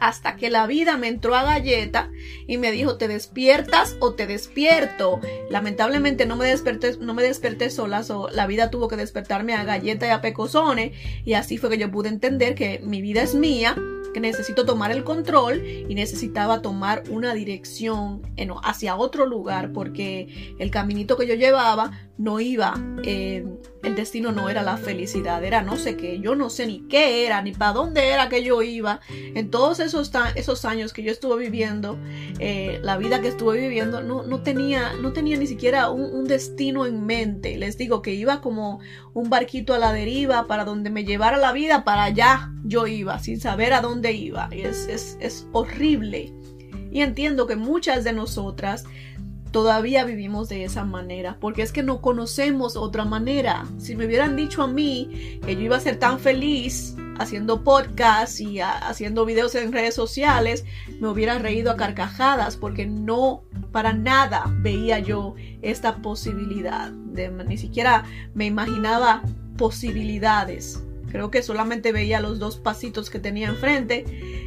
hasta 0.00 0.36
que 0.36 0.50
la 0.50 0.66
vida 0.66 0.96
me 0.96 1.08
entró 1.08 1.34
a 1.34 1.44
galleta 1.44 2.10
y 2.46 2.58
me 2.58 2.72
dijo, 2.72 2.96
¿te 2.96 3.06
despiertas 3.06 3.96
o 4.00 4.14
te 4.14 4.26
despierto? 4.26 5.20
Lamentablemente 5.50 6.26
no 6.26 6.36
me 6.36 6.48
desperté, 6.48 6.96
no 6.98 7.14
me 7.14 7.22
desperté 7.22 7.70
sola, 7.70 8.02
la 8.32 8.46
vida 8.46 8.70
tuvo 8.70 8.88
que 8.88 8.96
despertarme 8.96 9.54
a 9.54 9.64
galleta 9.64 10.06
y 10.06 10.10
a 10.10 10.20
pecosones 10.20 10.92
y 11.24 11.34
así 11.34 11.58
fue 11.58 11.70
que 11.70 11.78
yo 11.78 11.90
pude 11.90 12.08
entender 12.08 12.54
que 12.54 12.80
mi 12.82 13.02
vida 13.02 13.22
es 13.22 13.34
mía, 13.34 13.76
que 14.14 14.20
necesito 14.20 14.64
tomar 14.64 14.90
el 14.90 15.04
control 15.04 15.64
y 15.64 15.94
necesitaba 15.94 16.62
tomar 16.62 17.04
una 17.10 17.34
dirección 17.34 18.22
hacia 18.64 18.96
otro 18.96 19.26
lugar 19.26 19.72
porque 19.72 20.54
el 20.58 20.70
caminito 20.70 21.16
que 21.16 21.26
yo 21.26 21.34
llevaba 21.34 21.92
no 22.18 22.40
iba... 22.40 22.74
Eh, 23.04 23.44
el 23.82 23.96
destino 23.96 24.30
no 24.32 24.50
era 24.50 24.62
la 24.62 24.76
felicidad, 24.76 25.42
era 25.42 25.62
no 25.62 25.76
sé 25.76 25.96
qué, 25.96 26.20
yo 26.20 26.34
no 26.34 26.50
sé 26.50 26.66
ni 26.66 26.80
qué 26.80 27.24
era, 27.24 27.40
ni 27.40 27.52
para 27.52 27.72
dónde 27.72 28.10
era 28.10 28.28
que 28.28 28.42
yo 28.42 28.62
iba. 28.62 29.00
En 29.08 29.50
todos 29.50 29.80
esos, 29.80 30.10
esos 30.34 30.64
años 30.64 30.92
que 30.92 31.02
yo 31.02 31.10
estuve 31.10 31.44
viviendo, 31.44 31.98
eh, 32.38 32.78
la 32.82 32.98
vida 32.98 33.20
que 33.20 33.28
estuve 33.28 33.58
viviendo, 33.58 34.02
no, 34.02 34.22
no, 34.22 34.42
tenía, 34.42 34.92
no 35.00 35.12
tenía 35.12 35.36
ni 35.38 35.46
siquiera 35.46 35.90
un, 35.90 36.20
destino 36.30 36.86
en 36.86 37.06
mente. 37.06 37.56
Les 37.56 37.78
digo 37.78 38.02
que 38.02 38.12
iba 38.12 38.40
como 38.40 38.80
un 39.14 39.30
barquito 39.30 39.74
a 39.74 39.78
la 39.78 39.92
deriva 39.92 40.46
para 40.46 40.64
donde 40.64 40.90
me 40.90 41.04
llevara 41.04 41.38
la 41.38 41.52
vida, 41.52 41.82
para 41.82 42.04
allá 42.04 42.52
yo 42.62 42.86
iba, 42.86 43.18
sin 43.18 43.40
saber 43.40 43.72
a 43.72 43.80
dónde 43.80 44.12
iba. 44.12 44.48
Es, 44.52 44.86
es, 44.86 45.16
es 45.20 45.46
horrible. 45.52 46.32
Y 46.92 47.02
entiendo 47.02 47.46
que 47.46 47.56
muchas 47.56 48.04
de 48.04 48.12
nosotras 48.12 48.84
todavía 49.50 50.04
vivimos 50.04 50.48
de 50.48 50.64
esa 50.64 50.84
manera, 50.84 51.36
porque 51.40 51.62
es 51.62 51.72
que 51.72 51.82
no 51.82 52.00
conocemos 52.00 52.76
otra 52.76 53.04
manera. 53.04 53.66
Si 53.78 53.96
me 53.96 54.06
hubieran 54.06 54.36
dicho 54.36 54.62
a 54.62 54.66
mí 54.66 55.40
que 55.44 55.54
yo 55.54 55.62
iba 55.62 55.76
a 55.76 55.80
ser 55.80 55.98
tan 55.98 56.18
feliz 56.20 56.94
haciendo 57.18 57.62
podcasts 57.62 58.40
y 58.40 58.60
haciendo 58.60 59.26
videos 59.26 59.54
en 59.54 59.72
redes 59.72 59.94
sociales, 59.94 60.64
me 61.00 61.08
hubiera 61.08 61.38
reído 61.38 61.70
a 61.70 61.76
carcajadas, 61.76 62.56
porque 62.56 62.86
no 62.86 63.42
para 63.72 63.92
nada 63.92 64.44
veía 64.60 64.98
yo 64.98 65.34
esta 65.62 65.96
posibilidad. 65.96 66.90
De, 66.90 67.30
ni 67.30 67.58
siquiera 67.58 68.04
me 68.34 68.46
imaginaba 68.46 69.22
posibilidades. 69.58 70.82
Creo 71.10 71.30
que 71.30 71.42
solamente 71.42 71.92
veía 71.92 72.20
los 72.20 72.38
dos 72.38 72.56
pasitos 72.56 73.10
que 73.10 73.18
tenía 73.18 73.48
enfrente 73.48 74.04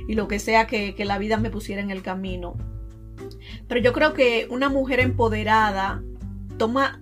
y 0.08 0.14
lo 0.14 0.28
que 0.28 0.40
sea 0.40 0.66
que, 0.66 0.96
que 0.96 1.06
la 1.06 1.18
vida 1.18 1.38
me 1.38 1.50
pusiera 1.50 1.82
en 1.82 1.92
el 1.92 2.02
camino. 2.02 2.56
Pero 3.74 3.86
yo 3.86 3.92
creo 3.92 4.14
que 4.14 4.46
una 4.52 4.70
mujer 4.70 5.00
empoderada 5.00 6.04
toma 6.60 7.02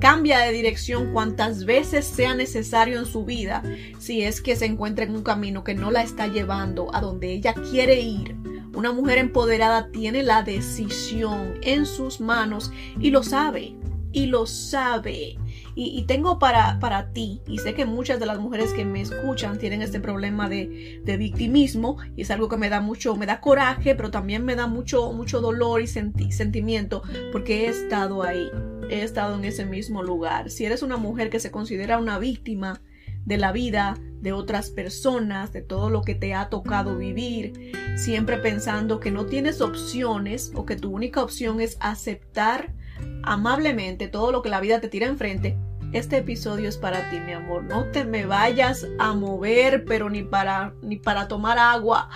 cambia 0.00 0.40
de 0.40 0.50
dirección 0.50 1.12
cuantas 1.12 1.64
veces 1.64 2.04
sea 2.04 2.34
necesario 2.34 2.98
en 2.98 3.06
su 3.06 3.24
vida 3.24 3.62
si 4.00 4.22
es 4.22 4.40
que 4.40 4.56
se 4.56 4.66
encuentra 4.66 5.04
en 5.04 5.14
un 5.14 5.22
camino 5.22 5.62
que 5.62 5.76
no 5.76 5.92
la 5.92 6.02
está 6.02 6.26
llevando 6.26 6.92
a 6.92 7.00
donde 7.00 7.30
ella 7.30 7.54
quiere 7.54 8.00
ir. 8.00 8.34
Una 8.74 8.92
mujer 8.92 9.18
empoderada 9.18 9.92
tiene 9.92 10.24
la 10.24 10.42
decisión 10.42 11.60
en 11.62 11.86
sus 11.86 12.20
manos 12.20 12.72
y 12.98 13.10
lo 13.10 13.22
sabe, 13.22 13.76
y 14.10 14.26
lo 14.26 14.46
sabe. 14.46 15.38
Y, 15.74 16.02
tengo 16.02 16.38
para, 16.38 16.78
para 16.78 17.12
ti, 17.12 17.42
y 17.46 17.58
sé 17.58 17.74
que 17.74 17.86
muchas 17.86 18.18
de 18.20 18.26
las 18.26 18.38
mujeres 18.38 18.72
que 18.72 18.84
me 18.84 19.00
escuchan 19.00 19.58
tienen 19.58 19.82
este 19.82 20.00
problema 20.00 20.48
de, 20.48 21.00
victimismo, 21.18 21.98
y 22.16 22.22
es 22.22 22.30
algo 22.30 22.48
que 22.48 22.56
me 22.56 22.68
da 22.68 22.80
mucho, 22.80 23.16
me 23.16 23.26
da 23.26 23.40
coraje, 23.40 23.94
pero 23.94 24.10
también 24.10 24.44
me 24.44 24.56
da 24.56 24.66
mucho, 24.66 25.12
mucho 25.12 25.40
dolor 25.40 25.80
y 25.80 25.86
sentimiento, 25.86 27.02
porque 27.32 27.64
he 27.64 27.68
estado 27.68 28.22
ahí, 28.22 28.50
he 28.90 29.02
estado 29.02 29.36
en 29.36 29.44
ese 29.44 29.64
mismo 29.64 30.02
lugar. 30.02 30.50
Si 30.50 30.64
eres 30.64 30.82
una 30.82 30.96
mujer 30.96 31.30
que 31.30 31.40
se 31.40 31.50
considera 31.50 31.98
una 31.98 32.18
víctima 32.18 32.80
de 33.24 33.36
la 33.36 33.52
vida 33.52 33.96
de 34.20 34.32
otras 34.32 34.70
personas, 34.70 35.52
de 35.52 35.62
todo 35.62 35.90
lo 35.90 36.02
que 36.02 36.14
te 36.14 36.34
ha 36.34 36.48
tocado 36.48 36.96
vivir, 36.96 37.72
siempre 37.96 38.38
pensando 38.38 39.00
que 39.00 39.10
no 39.10 39.26
tienes 39.26 39.60
opciones 39.60 40.52
o 40.54 40.66
que 40.66 40.76
tu 40.76 40.90
única 40.90 41.22
opción 41.22 41.60
es 41.60 41.76
aceptar 41.80 42.74
amablemente 43.22 44.08
todo 44.08 44.32
lo 44.32 44.42
que 44.42 44.48
la 44.48 44.60
vida 44.60 44.80
te 44.80 44.88
tira 44.88 45.06
enfrente, 45.06 45.56
este 45.92 46.18
episodio 46.18 46.68
es 46.68 46.76
para 46.76 47.10
ti, 47.10 47.18
mi 47.18 47.32
amor. 47.32 47.64
No 47.64 47.86
te 47.86 48.04
me 48.04 48.24
vayas 48.24 48.86
a 49.00 49.12
mover, 49.12 49.84
pero 49.84 50.08
ni 50.08 50.22
para 50.22 50.72
ni 50.82 50.96
para 50.96 51.26
tomar 51.26 51.58
agua. 51.58 52.08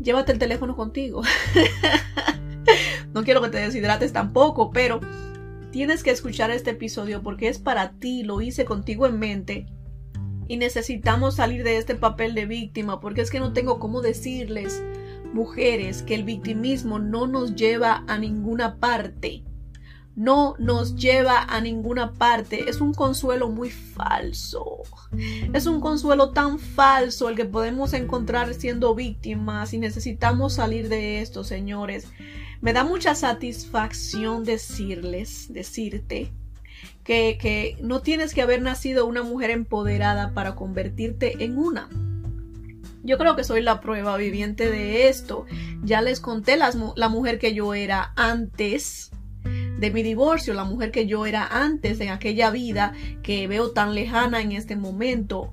Llévate 0.00 0.30
el 0.30 0.38
teléfono 0.38 0.76
contigo. 0.76 1.22
no 3.12 3.24
quiero 3.24 3.42
que 3.42 3.48
te 3.48 3.58
deshidrates 3.58 4.12
tampoco, 4.12 4.70
pero 4.70 5.00
tienes 5.72 6.04
que 6.04 6.12
escuchar 6.12 6.52
este 6.52 6.70
episodio 6.70 7.22
porque 7.22 7.48
es 7.48 7.58
para 7.58 7.90
ti, 7.98 8.22
lo 8.22 8.40
hice 8.40 8.64
contigo 8.64 9.06
en 9.06 9.18
mente. 9.18 9.66
Y 10.46 10.58
necesitamos 10.58 11.34
salir 11.34 11.64
de 11.64 11.76
este 11.76 11.96
papel 11.96 12.36
de 12.36 12.46
víctima 12.46 13.00
porque 13.00 13.20
es 13.20 13.30
que 13.30 13.40
no 13.40 13.52
tengo 13.52 13.80
cómo 13.80 14.00
decirles, 14.00 14.80
mujeres, 15.34 16.04
que 16.04 16.14
el 16.14 16.22
victimismo 16.22 17.00
no 17.00 17.26
nos 17.26 17.56
lleva 17.56 18.04
a 18.06 18.16
ninguna 18.16 18.76
parte 18.76 19.42
no 20.18 20.56
nos 20.58 20.96
lleva 20.96 21.44
a 21.44 21.60
ninguna 21.60 22.12
parte. 22.12 22.68
Es 22.68 22.80
un 22.80 22.92
consuelo 22.92 23.50
muy 23.50 23.70
falso. 23.70 24.82
Es 25.52 25.66
un 25.66 25.80
consuelo 25.80 26.30
tan 26.30 26.58
falso 26.58 27.28
el 27.28 27.36
que 27.36 27.44
podemos 27.44 27.92
encontrar 27.92 28.52
siendo 28.54 28.96
víctimas 28.96 29.72
y 29.74 29.78
necesitamos 29.78 30.54
salir 30.54 30.88
de 30.88 31.20
esto, 31.20 31.44
señores. 31.44 32.08
Me 32.60 32.72
da 32.72 32.82
mucha 32.82 33.14
satisfacción 33.14 34.42
decirles, 34.42 35.52
decirte, 35.52 36.32
que, 37.04 37.38
que 37.40 37.76
no 37.80 38.02
tienes 38.02 38.34
que 38.34 38.42
haber 38.42 38.60
nacido 38.60 39.06
una 39.06 39.22
mujer 39.22 39.50
empoderada 39.50 40.34
para 40.34 40.56
convertirte 40.56 41.44
en 41.44 41.56
una. 41.56 41.88
Yo 43.04 43.18
creo 43.18 43.36
que 43.36 43.44
soy 43.44 43.62
la 43.62 43.80
prueba 43.80 44.16
viviente 44.16 44.68
de 44.68 45.08
esto. 45.08 45.46
Ya 45.84 46.02
les 46.02 46.18
conté 46.18 46.56
la 46.56 47.08
mujer 47.08 47.38
que 47.38 47.54
yo 47.54 47.72
era 47.72 48.12
antes 48.16 49.12
de 49.78 49.90
mi 49.90 50.02
divorcio, 50.02 50.54
la 50.54 50.64
mujer 50.64 50.90
que 50.90 51.06
yo 51.06 51.24
era 51.24 51.46
antes 51.46 52.00
en 52.00 52.10
aquella 52.10 52.50
vida 52.50 52.92
que 53.22 53.46
veo 53.46 53.70
tan 53.70 53.94
lejana 53.94 54.40
en 54.40 54.52
este 54.52 54.76
momento. 54.76 55.52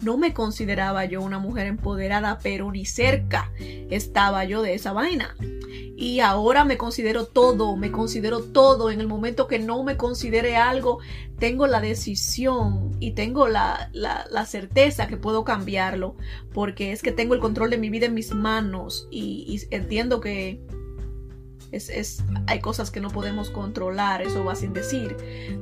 No 0.00 0.16
me 0.18 0.34
consideraba 0.34 1.04
yo 1.04 1.22
una 1.22 1.38
mujer 1.38 1.66
empoderada, 1.66 2.38
pero 2.42 2.70
ni 2.70 2.84
cerca 2.84 3.50
estaba 3.90 4.44
yo 4.44 4.62
de 4.62 4.74
esa 4.74 4.92
vaina. 4.92 5.36
Y 5.96 6.20
ahora 6.20 6.64
me 6.64 6.76
considero 6.76 7.26
todo, 7.26 7.76
me 7.76 7.92
considero 7.92 8.42
todo. 8.42 8.90
En 8.90 9.00
el 9.00 9.06
momento 9.06 9.46
que 9.46 9.60
no 9.60 9.82
me 9.84 9.96
considere 9.96 10.56
algo, 10.56 10.98
tengo 11.38 11.66
la 11.66 11.80
decisión 11.80 12.96
y 13.00 13.12
tengo 13.12 13.48
la, 13.48 13.90
la, 13.92 14.46
certeza 14.46 15.06
que 15.06 15.16
puedo 15.16 15.44
cambiarlo, 15.44 16.16
porque 16.52 16.92
es 16.92 17.00
que 17.00 17.12
tengo 17.12 17.34
el 17.34 17.40
control 17.40 17.70
de 17.70 17.78
mi 17.78 17.90
vida 17.90 18.06
en 18.06 18.14
mis 18.14 18.34
manos 18.34 19.08
y 19.10 19.60
entiendo 19.70 20.20
que 20.20 20.60
es, 21.74 22.24
hay 22.46 22.60
cosas 22.60 22.90
que 22.90 23.00
no 23.00 23.10
podemos 23.10 23.50
controlar, 23.50 24.22
eso 24.22 24.44
va 24.44 24.54
sin 24.54 24.72
decir, 24.72 25.16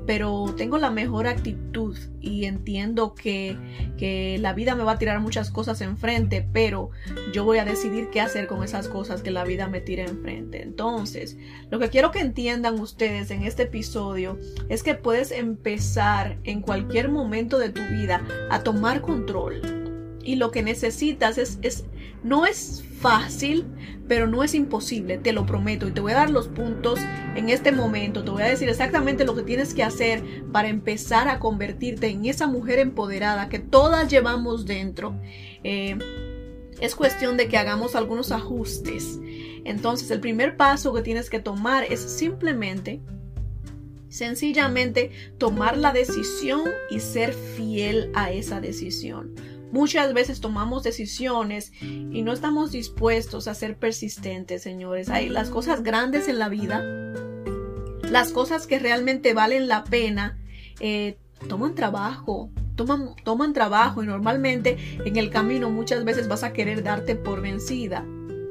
pero 0.06 0.54
tengo 0.56 0.78
la 0.78 0.90
mejor 0.90 1.26
actitud 1.26 1.96
y 2.20 2.44
entiendo 2.44 3.14
que, 3.14 3.56
que 3.96 4.38
la 4.40 4.52
vida 4.52 4.74
me 4.74 4.84
va 4.84 4.92
a 4.92 4.98
tirar 4.98 5.20
muchas 5.20 5.50
cosas 5.50 5.80
enfrente, 5.80 6.46
pero 6.52 6.90
yo 7.32 7.44
voy 7.44 7.58
a 7.58 7.64
decidir 7.64 8.10
qué 8.10 8.20
hacer 8.20 8.46
con 8.46 8.62
esas 8.62 8.88
cosas 8.88 9.22
que 9.22 9.30
la 9.30 9.44
vida 9.44 9.68
me 9.68 9.80
tira 9.80 10.04
enfrente. 10.04 10.62
Entonces, 10.62 11.36
lo 11.70 11.78
que 11.78 11.88
quiero 11.88 12.10
que 12.10 12.20
entiendan 12.20 12.78
ustedes 12.78 13.30
en 13.30 13.42
este 13.42 13.64
episodio 13.64 14.38
es 14.68 14.82
que 14.82 14.94
puedes 14.94 15.32
empezar 15.32 16.38
en 16.44 16.60
cualquier 16.60 17.08
momento 17.08 17.58
de 17.58 17.70
tu 17.70 17.82
vida 17.82 18.22
a 18.50 18.62
tomar 18.62 19.00
control 19.00 19.82
y 20.24 20.36
lo 20.36 20.50
que 20.50 20.62
necesitas 20.62 21.38
es, 21.38 21.58
es, 21.62 21.84
no 22.22 22.46
es 22.46 22.84
fácil, 23.00 23.66
pero 24.08 24.26
no 24.26 24.44
es 24.44 24.54
imposible, 24.54 25.18
te 25.18 25.32
lo 25.32 25.46
prometo. 25.46 25.88
Y 25.88 25.92
te 25.92 26.00
voy 26.00 26.12
a 26.12 26.16
dar 26.16 26.30
los 26.30 26.48
puntos 26.48 27.00
en 27.34 27.48
este 27.48 27.72
momento, 27.72 28.24
te 28.24 28.30
voy 28.30 28.42
a 28.42 28.48
decir 28.48 28.68
exactamente 28.68 29.24
lo 29.24 29.34
que 29.34 29.42
tienes 29.42 29.74
que 29.74 29.82
hacer 29.82 30.22
para 30.52 30.68
empezar 30.68 31.28
a 31.28 31.38
convertirte 31.38 32.08
en 32.08 32.26
esa 32.26 32.46
mujer 32.46 32.78
empoderada 32.78 33.48
que 33.48 33.58
todas 33.58 34.10
llevamos 34.10 34.66
dentro. 34.66 35.14
Eh, 35.64 35.98
es 36.80 36.94
cuestión 36.94 37.36
de 37.36 37.48
que 37.48 37.58
hagamos 37.58 37.94
algunos 37.94 38.32
ajustes. 38.32 39.20
Entonces, 39.64 40.10
el 40.10 40.20
primer 40.20 40.56
paso 40.56 40.92
que 40.92 41.02
tienes 41.02 41.30
que 41.30 41.38
tomar 41.38 41.84
es 41.84 42.00
simplemente 42.00 43.00
sencillamente 44.08 45.10
tomar 45.38 45.78
la 45.78 45.92
decisión 45.92 46.70
y 46.90 47.00
ser 47.00 47.32
fiel 47.32 48.10
a 48.14 48.30
esa 48.30 48.60
decisión. 48.60 49.34
Muchas 49.72 50.12
veces 50.12 50.40
tomamos 50.40 50.82
decisiones 50.82 51.72
y 51.80 52.20
no 52.20 52.34
estamos 52.34 52.72
dispuestos 52.72 53.48
a 53.48 53.54
ser 53.54 53.78
persistentes, 53.78 54.62
señores. 54.62 55.08
Hay 55.08 55.30
las 55.30 55.48
cosas 55.48 55.82
grandes 55.82 56.28
en 56.28 56.38
la 56.38 56.50
vida, 56.50 56.84
las 58.10 58.32
cosas 58.32 58.66
que 58.66 58.78
realmente 58.78 59.32
valen 59.32 59.68
la 59.68 59.84
pena, 59.84 60.38
eh, 60.78 61.16
toman 61.48 61.74
trabajo, 61.74 62.50
toman, 62.76 63.16
toman 63.24 63.54
trabajo 63.54 64.02
y 64.02 64.06
normalmente 64.06 64.76
en 65.06 65.16
el 65.16 65.30
camino 65.30 65.70
muchas 65.70 66.04
veces 66.04 66.28
vas 66.28 66.44
a 66.44 66.52
querer 66.52 66.82
darte 66.82 67.16
por 67.16 67.40
vencida. 67.40 68.04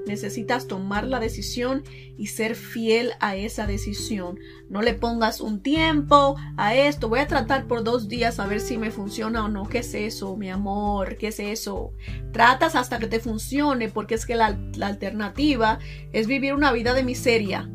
Necesitas 0.06 0.68
tomar 0.68 1.06
la 1.06 1.20
decisión 1.20 1.84
y 2.18 2.28
ser 2.28 2.56
fiel 2.56 3.12
a 3.20 3.36
esa 3.36 3.68
decisión. 3.68 4.40
No 4.70 4.82
le 4.82 4.94
pongas 4.94 5.42
un 5.42 5.62
tiempo 5.62 6.36
a 6.58 6.76
esto. 6.76 7.10
Voy 7.10 7.20
a 7.20 7.28
tratar 7.28 7.68
por 7.68 7.84
dos 7.84 8.08
días 8.08 8.40
a 8.40 8.48
ver 8.48 8.60
si 8.60 8.78
me 8.78 8.92
funciona 8.92 9.46
o 9.46 9.48
no. 9.48 9.68
¿Qué 9.68 9.80
es 9.80 9.94
eso, 9.94 10.36
mi 10.38 10.50
amor? 10.50 11.18
¿Qué 11.18 11.28
es 11.28 11.40
eso? 11.40 11.94
Tratas 12.32 12.76
hasta 12.76 13.00
que 13.00 13.08
te 13.08 13.20
funcione 13.20 13.90
porque 13.90 14.16
es 14.16 14.26
que 14.26 14.36
la, 14.36 14.58
alternativa 14.82 15.80
es 16.14 16.28
vivir 16.28 16.54
una 16.54 16.72
vida 16.72 16.94
de 16.94 17.04
miseria. 17.04 17.70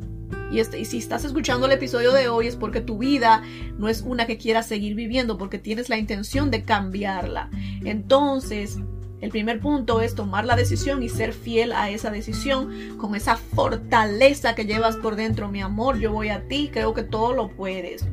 Y, 0.50 0.60
este, 0.60 0.78
y, 0.78 0.84
si 0.84 0.98
estás 0.98 1.24
escuchando 1.24 1.66
el 1.66 1.72
episodio 1.72 2.12
de 2.12 2.28
hoy 2.28 2.46
es 2.46 2.56
porque 2.56 2.80
tu 2.80 2.98
vida 2.98 3.42
no 3.78 3.88
es 3.88 4.02
una 4.02 4.26
que 4.26 4.38
quieras 4.38 4.66
seguir 4.66 4.94
viviendo, 4.94 5.38
porque 5.38 5.58
tienes 5.58 5.88
la 5.88 5.98
intención 5.98 6.50
de 6.50 6.64
cambiarla. 6.64 7.50
Entonces, 7.84 8.78
el 9.26 9.32
primer 9.32 9.58
punto 9.58 10.00
es 10.02 10.14
tomar 10.14 10.44
la 10.44 10.54
decisión 10.54 11.02
y 11.02 11.08
ser 11.08 11.32
fiel 11.32 11.72
a 11.72 11.90
esa 11.90 12.12
decisión 12.12 12.96
con 12.96 13.16
esa 13.16 13.36
fortaleza 13.36 14.54
que 14.54 14.66
llevas 14.66 14.94
por 14.94 15.16
dentro, 15.16 15.48
mi 15.48 15.60
amor. 15.60 15.98
Yo 15.98 16.12
voy 16.12 16.28
a 16.28 16.46
ti, 16.46 16.70
creo 16.72 16.94
que 16.94 17.02
todo 17.02 17.32
lo 17.32 17.48
puedes. 17.48 18.06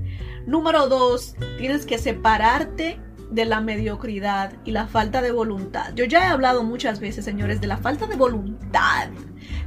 Número 0.47 0.87
dos, 0.87 1.35
tienes 1.59 1.85
que 1.85 1.99
separarte 1.99 2.99
de 3.29 3.45
la 3.45 3.61
mediocridad 3.61 4.53
y 4.65 4.71
la 4.71 4.87
falta 4.87 5.21
de 5.21 5.31
voluntad. 5.31 5.93
Yo 5.93 6.05
ya 6.05 6.23
he 6.23 6.25
hablado 6.25 6.63
muchas 6.63 6.99
veces, 6.99 7.25
señores, 7.25 7.61
de 7.61 7.67
la 7.67 7.77
falta 7.77 8.07
de 8.07 8.15
voluntad. 8.15 9.09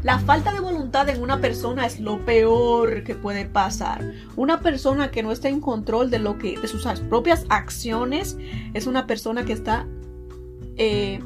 La 0.02 0.18
falta 0.18 0.52
de 0.52 0.58
voluntad 0.58 1.08
en 1.08 1.22
una 1.22 1.40
persona 1.40 1.86
es 1.86 2.00
lo 2.00 2.24
peor 2.24 3.04
que 3.04 3.14
puede 3.14 3.44
pasar. 3.44 4.14
Una 4.34 4.58
persona 4.58 5.12
que 5.12 5.22
no 5.22 5.30
está 5.30 5.48
en 5.48 5.60
control 5.60 6.10
de 6.10 6.18
lo 6.18 6.38
que 6.38 6.58
de 6.58 6.66
sus 6.66 6.84
propias 7.02 7.44
acciones 7.50 8.36
es 8.74 8.88
una 8.88 9.06
persona 9.06 9.44
que 9.44 9.52
está 9.52 9.86
eh, 10.76 11.20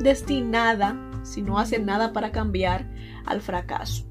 destinada, 0.00 0.96
si 1.22 1.42
no 1.42 1.58
hace 1.58 1.78
nada 1.78 2.12
para 2.12 2.32
cambiar, 2.32 2.86
al 3.26 3.40
fracaso. 3.40 4.04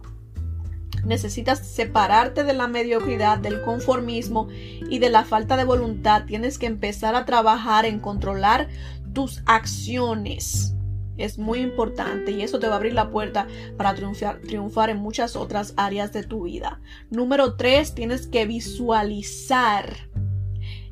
Necesitas 1.05 1.60
separarte 1.60 2.43
de 2.43 2.53
la 2.53 2.67
mediocridad, 2.67 3.38
del 3.39 3.62
conformismo 3.62 4.48
y 4.89 5.00
de 5.00 5.10
la 5.10 5.24
falta 5.24 5.58
de 5.58 5.63
voluntad. 5.63 6.25
Tienes 6.25 6.58
que 6.58 6.65
empezar 6.65 7.15
a 7.15 7.25
trabajar 7.25 7.86
en 7.86 8.00
controlar 8.00 8.67
tus 9.13 9.41
acciones. 9.46 10.75
Es 11.17 11.38
muy 11.38 11.60
importante 11.60 12.31
y 12.31 12.41
eso 12.43 12.60
te 12.60 12.67
va 12.67 12.74
a 12.74 12.77
abrir 12.77 12.93
la 12.93 13.10
puerta 13.10 13.48
para 13.77 13.93
triunfar, 13.93 14.89
en 14.89 14.98
muchas 14.98 15.36
otras 15.36 15.74
áreas 15.77 16.13
de 16.13 16.24
tu 16.24 16.43
vida. 16.43 16.79
Número 17.10 17.55
tres, 17.55 17.93
tienes 17.93 18.27
que 18.27 18.46
visualizar 18.46 20.10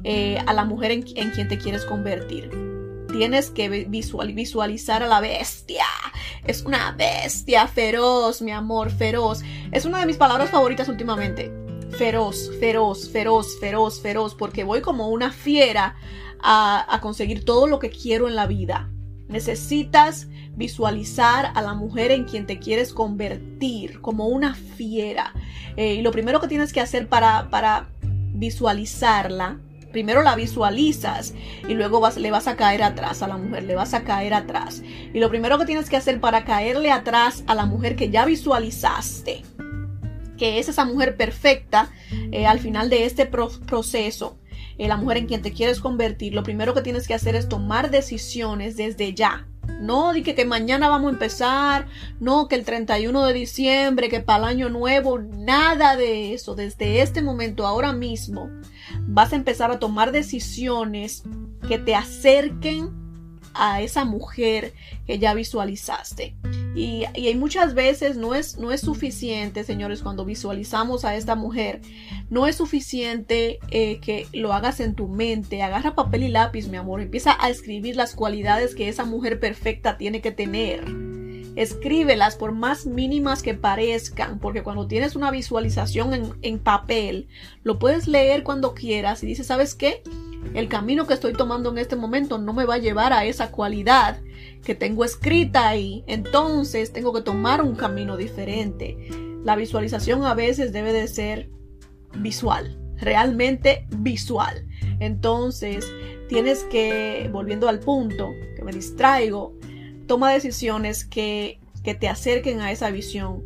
eh, 0.03 0.39
a 0.45 0.53
la 0.53 0.65
mujer 0.65 0.91
en 0.91 1.01
quien 1.03 1.47
te 1.47 1.57
quieres 1.57 1.85
convertir 1.85 2.76
tienes 3.07 3.49
que 3.49 3.85
visualizar 3.87 5.03
a 5.03 5.07
la 5.07 5.19
bestia. 5.19 5.85
Es 6.45 6.63
una 6.63 6.91
bestia 6.91 7.67
feroz, 7.67 8.41
mi 8.41 8.51
amor, 8.51 8.91
feroz. 8.91 9.41
Es 9.71 9.85
una 9.85 9.99
de 9.99 10.05
mis 10.05 10.17
palabras 10.17 10.49
favoritas 10.49 10.87
últimamente. 10.87 11.51
Feroz, 11.97 12.51
feroz, 12.59 13.09
feroz, 13.09 13.59
feroz, 13.59 14.01
feroz, 14.01 14.35
porque 14.35 14.63
voy 14.63 14.81
como 14.81 15.09
una 15.09 15.31
fiera 15.31 15.95
a, 16.41 16.99
conseguir 17.01 17.45
todo 17.45 17.67
lo 17.67 17.79
que 17.79 17.89
quiero 17.89 18.27
en 18.27 18.35
la 18.35 18.47
vida. 18.47 18.89
Necesitas 19.27 20.27
visualizar 20.53 21.51
a 21.53 21.61
la 21.61 21.73
mujer 21.73 22.11
en 22.11 22.25
quien 22.25 22.45
te 22.45 22.59
quieres 22.59 22.93
convertir 22.93 24.01
como 24.01 24.27
una 24.27 24.55
fiera. 24.55 25.33
Eh, 25.75 25.95
y 25.95 26.01
lo 26.01 26.11
primero 26.11 26.39
que 26.39 26.47
tienes 26.47 26.71
que 26.73 26.81
hacer 26.81 27.07
para, 27.09 27.49
para 27.49 27.89
visualizarla 28.01 29.59
primero 29.97 30.21
la 30.21 30.35
visualizas 30.35 31.33
y 31.67 31.73
luego 31.73 32.07
le 32.17 32.29
vas 32.29 32.47
a 32.47 32.55
caer 32.55 32.83
atrás 32.83 33.23
a 33.23 33.27
la 33.27 33.35
mujer, 33.35 33.63
le 33.63 33.73
vas 33.73 33.95
a 33.95 34.03
caer 34.03 34.35
atrás. 34.35 34.83
Y 35.11 35.19
lo 35.19 35.27
primero 35.27 35.57
que 35.57 35.65
tienes 35.65 35.89
que 35.89 35.97
hacer 35.97 36.19
para 36.19 36.45
caerle 36.45 36.91
atrás 36.91 37.43
a 37.47 37.55
la 37.55 37.65
mujer 37.65 37.95
que 37.95 38.11
ya 38.11 38.23
visualizaste, 38.23 39.41
que 40.37 40.59
es 40.59 40.69
esa 40.69 40.85
mujer 40.85 41.17
perfecta 41.17 41.89
eh, 42.31 42.45
al 42.45 42.59
final 42.59 42.91
de 42.91 43.05
este 43.05 43.25
proceso, 43.25 44.37
eh, 44.77 44.87
la 44.87 44.97
mujer 44.97 45.17
en 45.17 45.25
quien 45.25 45.41
te 45.41 45.51
quieres 45.51 45.79
convertir, 45.79 46.35
lo 46.35 46.43
primero 46.43 46.75
que 46.75 46.83
tienes 46.83 47.07
que 47.07 47.15
hacer 47.15 47.35
es 47.35 47.49
tomar 47.49 47.89
decisiones 47.89 48.77
desde 48.77 49.15
ya. 49.15 49.47
No, 49.79 50.13
di 50.13 50.23
que, 50.23 50.35
que 50.35 50.45
mañana 50.45 50.89
vamos 50.89 51.09
a 51.09 51.13
empezar, 51.13 51.87
no, 52.19 52.47
que 52.47 52.55
el 52.55 52.65
31 52.65 53.25
de 53.25 53.33
diciembre, 53.33 54.09
que 54.09 54.19
para 54.19 54.39
el 54.39 54.49
año 54.55 54.69
nuevo, 54.69 55.19
nada 55.19 55.95
de 55.95 56.33
eso. 56.33 56.55
Desde 56.55 57.01
este 57.01 57.21
momento, 57.21 57.67
ahora 57.67 57.93
mismo, 57.93 58.49
vas 59.01 59.33
a 59.33 59.35
empezar 59.35 59.71
a 59.71 59.79
tomar 59.79 60.11
decisiones 60.11 61.23
que 61.67 61.77
te 61.77 61.95
acerquen 61.95 62.91
a 63.53 63.81
esa 63.81 64.05
mujer 64.05 64.73
que 65.05 65.19
ya 65.19 65.33
visualizaste. 65.33 66.35
Y, 66.77 67.05
y, 67.15 67.33
muchas 67.33 67.73
veces 67.73 68.17
no 68.17 68.35
es, 68.35 68.59
no 68.59 68.71
es 68.71 68.81
suficiente, 68.81 69.63
señores, 69.63 70.03
cuando 70.03 70.25
visualizamos 70.25 71.05
a 71.05 71.15
esta 71.15 71.33
mujer, 71.33 71.81
no 72.29 72.45
es 72.45 72.57
suficiente 72.57 73.57
eh, 73.71 73.97
que 73.99 74.27
lo 74.31 74.53
hagas 74.53 74.79
en 74.79 74.93
tu 74.93 75.07
mente. 75.07 75.63
Agarra 75.63 75.95
papel 75.95 76.21
y 76.21 76.27
lápiz, 76.27 76.67
mi 76.67 76.77
amor. 76.77 77.01
Empieza 77.01 77.35
a 77.39 77.49
escribir 77.49 77.95
las 77.95 78.13
cualidades 78.13 78.75
que 78.75 78.89
esa 78.89 79.05
mujer 79.05 79.39
perfecta 79.39 79.97
tiene 79.97 80.21
que 80.21 80.29
tener. 80.29 80.83
Escríbelas 81.55 82.35
por 82.35 82.51
más 82.51 82.85
mínimas 82.85 83.41
que 83.41 83.55
parezcan, 83.55 84.37
porque 84.37 84.61
cuando 84.61 84.85
tienes 84.85 85.15
una 85.15 85.31
visualización 85.31 86.13
en, 86.13 86.33
en 86.43 86.59
papel, 86.59 87.27
lo 87.63 87.79
puedes 87.79 88.07
leer 88.07 88.43
cuando 88.43 88.75
quieras 88.75 89.23
y 89.23 89.25
dices, 89.25 89.47
¿sabes 89.47 89.73
qué? 89.73 90.03
El 90.53 90.67
camino 90.67 91.07
que 91.07 91.15
estoy 91.15 91.33
tomando 91.33 91.71
en 91.71 91.79
este 91.79 91.95
momento 91.95 92.37
no 92.37 92.53
me 92.53 92.65
va 92.65 92.75
a 92.75 92.77
llevar 92.77 93.13
a 93.13 93.25
esa 93.25 93.49
cualidad 93.49 94.19
que 94.63 94.75
tengo 94.75 95.05
escrita 95.05 95.67
ahí. 95.67 96.03
Entonces 96.07 96.91
tengo 96.91 97.13
que 97.13 97.21
tomar 97.21 97.61
un 97.61 97.75
camino 97.75 98.17
diferente. 98.17 98.97
La 99.43 99.55
visualización 99.55 100.25
a 100.25 100.33
veces 100.33 100.71
debe 100.71 100.93
de 100.93 101.07
ser 101.07 101.49
visual, 102.15 102.77
realmente 102.97 103.87
visual. 103.97 104.67
Entonces 104.99 105.87
tienes 106.27 106.63
que, 106.65 107.29
volviendo 107.31 107.69
al 107.69 107.79
punto, 107.79 108.31
que 108.55 108.63
me 108.63 108.71
distraigo, 108.71 109.53
toma 110.07 110.31
decisiones 110.31 111.05
que, 111.05 111.59
que 111.83 111.95
te 111.95 112.07
acerquen 112.07 112.61
a 112.61 112.71
esa 112.71 112.89
visión 112.91 113.43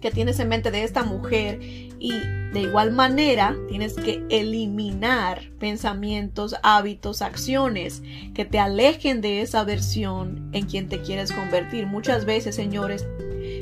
que 0.00 0.10
tienes 0.10 0.38
en 0.40 0.48
mente 0.48 0.70
de 0.70 0.84
esta 0.84 1.04
mujer 1.04 1.60
y 1.98 2.12
de 2.52 2.60
igual 2.60 2.92
manera 2.92 3.56
tienes 3.68 3.94
que 3.94 4.24
eliminar 4.30 5.50
pensamientos, 5.58 6.56
hábitos, 6.62 7.22
acciones 7.22 8.02
que 8.34 8.44
te 8.44 8.58
alejen 8.58 9.20
de 9.20 9.42
esa 9.42 9.64
versión 9.64 10.48
en 10.52 10.66
quien 10.66 10.88
te 10.88 11.02
quieres 11.02 11.32
convertir. 11.32 11.86
Muchas 11.86 12.24
veces, 12.24 12.54
señores, 12.54 13.06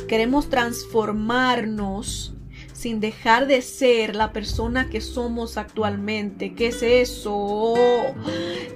queremos 0.08 0.48
transformarnos 0.48 2.34
sin 2.72 3.00
dejar 3.00 3.46
de 3.46 3.62
ser 3.62 4.14
la 4.14 4.32
persona 4.32 4.90
que 4.90 5.00
somos 5.00 5.56
actualmente. 5.56 6.54
¿Qué 6.54 6.68
es 6.68 6.82
eso? 6.82 7.74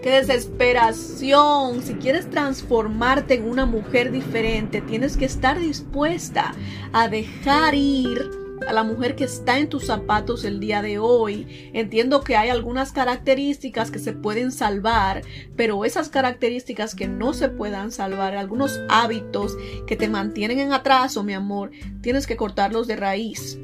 ¡Qué 0.02 0.10
desesperación! 0.10 1.82
Si 1.82 1.94
quieres 1.94 2.30
transformarte 2.30 3.34
en 3.34 3.48
una 3.48 3.66
mujer 3.66 4.10
diferente, 4.10 4.80
tienes 4.80 5.16
que 5.16 5.26
estar 5.26 5.58
dispuesta 5.58 6.54
a 6.92 7.08
dejar 7.08 7.74
ir 7.74 8.47
a 8.66 8.72
la 8.72 8.82
mujer 8.82 9.16
que 9.16 9.24
está 9.24 9.58
en 9.58 9.68
tus 9.68 9.86
zapatos 9.86 10.44
el 10.44 10.60
día 10.60 10.82
de 10.82 10.98
hoy. 10.98 11.70
Entiendo 11.72 12.22
que 12.22 12.36
hay 12.36 12.48
algunas 12.50 12.92
características 12.92 13.90
que 13.90 13.98
se 13.98 14.12
pueden 14.12 14.52
salvar, 14.52 15.22
pero 15.56 15.84
esas 15.84 16.08
características 16.08 16.94
que 16.94 17.08
no 17.08 17.32
se 17.34 17.48
puedan 17.48 17.92
salvar, 17.92 18.36
algunos 18.36 18.80
hábitos 18.88 19.56
que 19.86 19.96
te 19.96 20.08
mantienen 20.08 20.58
en 20.58 20.72
atraso, 20.72 21.22
mi 21.22 21.34
amor, 21.34 21.70
tienes 22.00 22.26
que 22.26 22.36
cortarlos 22.36 22.86
de 22.86 22.96
raíz 22.96 23.58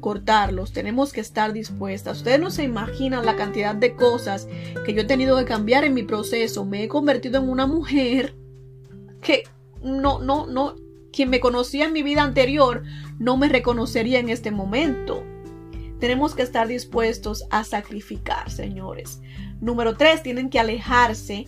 cortarlos, 0.00 0.72
tenemos 0.72 1.12
que 1.12 1.20
estar 1.20 1.52
dispuestas. 1.52 2.18
Ustedes 2.18 2.40
no 2.40 2.50
se 2.50 2.64
imaginan 2.64 3.26
la 3.26 3.36
cantidad 3.36 3.74
de 3.74 3.94
cosas 3.94 4.48
que 4.84 4.94
yo 4.94 5.02
he 5.02 5.04
tenido 5.04 5.36
que 5.36 5.44
cambiar 5.44 5.84
en 5.84 5.94
mi 5.94 6.02
proceso. 6.02 6.64
Me 6.64 6.82
he 6.82 6.88
convertido 6.88 7.38
en 7.38 7.48
una 7.48 7.66
mujer 7.66 8.34
que 9.20 9.44
no, 9.82 10.20
no, 10.20 10.46
no, 10.46 10.74
quien 11.12 11.30
me 11.30 11.40
conocía 11.40 11.86
en 11.86 11.92
mi 11.92 12.02
vida 12.02 12.22
anterior 12.22 12.82
no 13.18 13.36
me 13.36 13.48
reconocería 13.48 14.18
en 14.18 14.28
este 14.28 14.50
momento. 14.50 15.24
Tenemos 15.98 16.34
que 16.34 16.42
estar 16.42 16.66
dispuestos 16.66 17.44
a 17.50 17.64
sacrificar, 17.64 18.50
señores. 18.50 19.20
Número 19.60 19.96
tres, 19.96 20.22
tienen 20.22 20.48
que 20.48 20.58
alejarse 20.58 21.46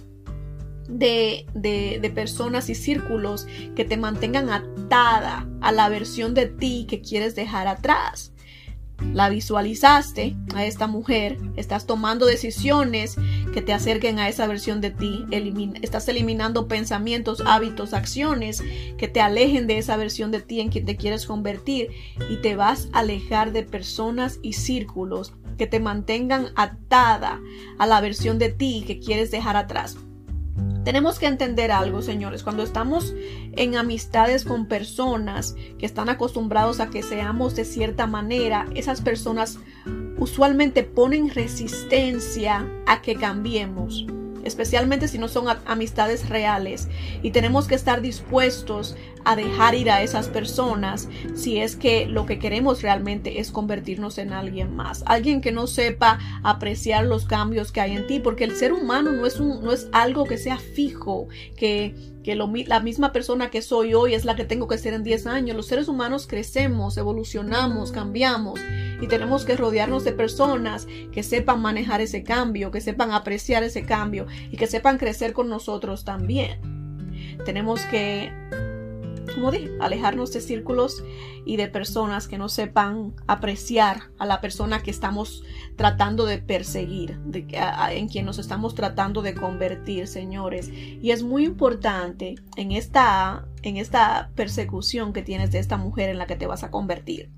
de, 0.89 1.47
de, 1.55 1.99
de, 2.03 2.11
personas 2.11 2.69
y 2.69 2.75
círculos 2.75 3.47
que 3.75 3.85
te 3.85 3.97
mantengan 3.97 4.51
atada 4.51 5.49
a 5.63 5.73
la 5.73 5.89
versión 5.89 6.35
de 6.35 6.47
ti 6.47 6.87
que 6.89 7.01
quieres 7.01 7.35
dejar 7.35 7.67
atrás 7.67 8.32
la 9.13 9.29
visualizaste 9.29 10.37
a 10.55 10.65
esta 10.65 10.87
mujer, 10.87 11.39
estás 11.57 11.87
tomando 11.87 12.27
decisiones 12.27 13.17
que 13.53 13.63
te 13.63 13.73
acerquen 13.73 14.19
a 14.19 14.29
esa 14.29 14.47
versión 14.47 14.81
de 14.81 14.91
ti, 14.91 15.25
estás 15.83 16.09
eliminando 16.09 16.69
pensamientos, 16.69 17.43
hábitos, 17.47 17.93
acciones 17.95 18.63
que 18.97 19.09
te 19.09 19.21
alejen 19.21 19.67
de 19.67 19.79
esa 19.79 19.97
versión 19.97 20.31
de 20.31 20.41
ti 20.41 20.61
en 20.61 20.71
quien 20.71 20.87
te 20.87 20.97
quieres 20.97 21.27
convertir 21.27 21.91
y 22.31 22.37
te 22.37 22.57
vas 22.57 22.89
a 22.93 23.01
alejar 23.01 23.53
de 23.53 23.63
personas 23.63 24.39
y 24.43 24.55
círculos 24.55 25.35
que 25.59 25.67
te 25.67 25.81
mantengan 25.81 26.49
atada 26.57 27.41
a 27.79 27.87
la 27.87 28.01
versión 28.01 28.39
de 28.39 28.51
ti 28.51 28.85
que 28.87 28.99
quieres 28.99 29.31
dejar 29.31 29.57
atrás. 29.57 29.97
Tenemos 30.85 31.19
que 31.19 31.27
entender 31.27 31.71
algo, 31.71 32.03
señores. 32.03 32.43
Cuando 32.43 32.63
estamos 32.63 33.15
en 33.53 33.77
amistades 33.77 34.45
con 34.45 34.67
personas 34.67 35.55
que 35.79 35.87
están 35.87 36.09
acostumbrados 36.09 36.81
a 36.81 36.91
que 36.91 37.03
seamos 37.03 37.55
de 37.55 37.65
cierta 37.65 38.07
manera, 38.07 38.67
esas 38.75 39.01
personas 39.01 39.59
usualmente 40.19 40.83
ponen 40.83 41.31
resistencia 41.31 42.67
a 42.87 43.01
que 43.01 43.15
cambiemos 43.15 44.07
especialmente 44.45 45.09
si 45.09 45.19
no 45.19 45.29
son 45.29 45.47
amistades 45.67 46.29
reales. 46.29 46.89
Y 47.23 47.31
tenemos 47.31 47.67
que 47.67 47.75
estar 47.75 48.01
dispuestos 48.01 48.97
a 49.25 49.37
dejar 49.37 49.75
ir 49.75 49.91
a 49.91 50.03
esas 50.03 50.29
personas 50.29 51.09
si 51.35 51.59
es 51.59 51.77
que 51.77 52.07
lo 52.07 52.27
que 52.27 52.39
queremos 52.39 52.83
realmente 52.83 53.41
es 53.41 53.51
convertirnos 53.51 54.19
en 54.19 54.33
alguien 54.33 54.75
más. 54.75 55.05
Alguien 55.07 55.41
que 55.41 55.53
no 55.53 55.67
sepa 55.67 56.19
apreciar 56.43 57.05
los 57.05 57.25
cambios 57.25 57.73
que 57.73 57.81
hay 57.81 57.93
en 57.93 58.07
ti, 58.07 58.21
porque 58.21 58.45
el 58.45 58.57
ser 58.57 58.73
humano 58.73 59.13
no 59.13 59.27
es, 59.27 59.39
un, 59.39 59.63
no 59.63 59.73
es 59.73 59.89
algo 59.93 60.25
que 60.25 60.39
sea 60.39 60.59
fijo, 60.59 61.29
que, 61.57 61.95
que 62.25 62.35
la 62.35 62.81
misma 62.81 63.13
persona 63.13 63.51
que 63.51 63.63
soy 63.63 63.95
hoy 63.95 64.15
es 64.15 64.25
la 64.25 64.37
que 64.37 64.45
tengo 64.45 64.69
que 64.69 64.79
ser 64.79 64.95
en 64.95 65.05
10 65.05 65.27
años. 65.27 65.57
Los 65.57 65.67
seres 65.67 65.89
humanos 65.89 66.27
crecemos, 66.27 66.97
evolucionamos, 66.97 67.93
cambiamos 67.93 68.61
y 69.03 69.09
tenemos 69.09 69.45
que 69.45 69.57
rodearnos 69.57 70.05
de 70.05 70.13
personas 70.13 70.87
que 71.11 71.25
sepan 71.25 71.61
manejar 71.61 72.01
ese 72.01 72.23
cambio, 72.23 72.71
que 72.71 72.81
sepan 72.81 73.11
apreciar 73.11 73.65
ese 73.65 73.83
cambio 73.83 74.29
y 74.51 74.57
que 74.57 74.69
sepan 74.69 74.97
crecer 74.97 75.33
con 75.33 75.49
nosotros 75.49 76.05
también. 76.05 76.61
Tenemos 77.45 77.81
que 77.87 78.33
como 79.35 79.51
dije, 79.51 79.71
alejarnos 79.81 80.33
de 80.33 80.41
círculos 80.41 81.03
y 81.45 81.57
de 81.57 81.69
personas 81.69 82.29
que 82.29 82.39
no 82.39 82.49
sepan 82.49 83.15
apreciar 83.27 84.11
a 84.19 84.27
la 84.27 84.41
persona 84.41 84.83
que 84.83 84.91
estamos 84.91 85.43
tratando 85.77 86.27
de 86.27 86.39
perseguir, 86.39 87.19
de, 87.21 87.47
en 87.91 88.09
quien 88.09 88.27
nos 88.27 88.39
estamos 88.39 88.75
tratando 88.75 89.23
de 89.23 89.35
convertir, 89.35 90.07
señores. 90.07 90.71
Y 90.71 91.11
es 91.11 91.23
muy 91.23 91.45
importante 91.45 92.37
en 92.57 92.73
esta, 92.73 93.47
en 93.63 93.77
esta 93.77 94.31
persecución 94.35 95.13
que 95.13 95.23
tienes 95.23 95.51
de 95.51 95.59
esta 95.59 95.77
mujer 95.77 96.11
en 96.11 96.19
la 96.19 96.27
que 96.27 96.37
te 96.37 96.47
vas 96.47 96.63
a 96.63 96.71
convertir. 96.71 97.31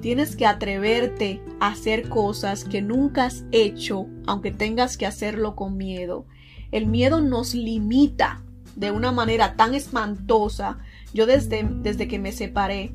Tienes 0.00 0.36
que 0.36 0.46
atreverte 0.46 1.42
a 1.60 1.68
hacer 1.68 2.08
cosas 2.08 2.64
que 2.64 2.80
nunca 2.80 3.26
has 3.26 3.44
hecho, 3.52 4.06
aunque 4.26 4.50
tengas 4.50 4.96
que 4.96 5.06
hacerlo 5.06 5.56
con 5.56 5.76
miedo. 5.76 6.26
El 6.72 6.86
miedo 6.86 7.20
nos 7.20 7.54
limita 7.54 8.42
de 8.76 8.90
una 8.90 9.12
manera 9.12 9.56
tan 9.56 9.74
espantosa. 9.74 10.78
Yo 11.12 11.26
desde, 11.26 11.68
desde 11.82 12.08
que 12.08 12.18
me 12.18 12.32
separé, 12.32 12.94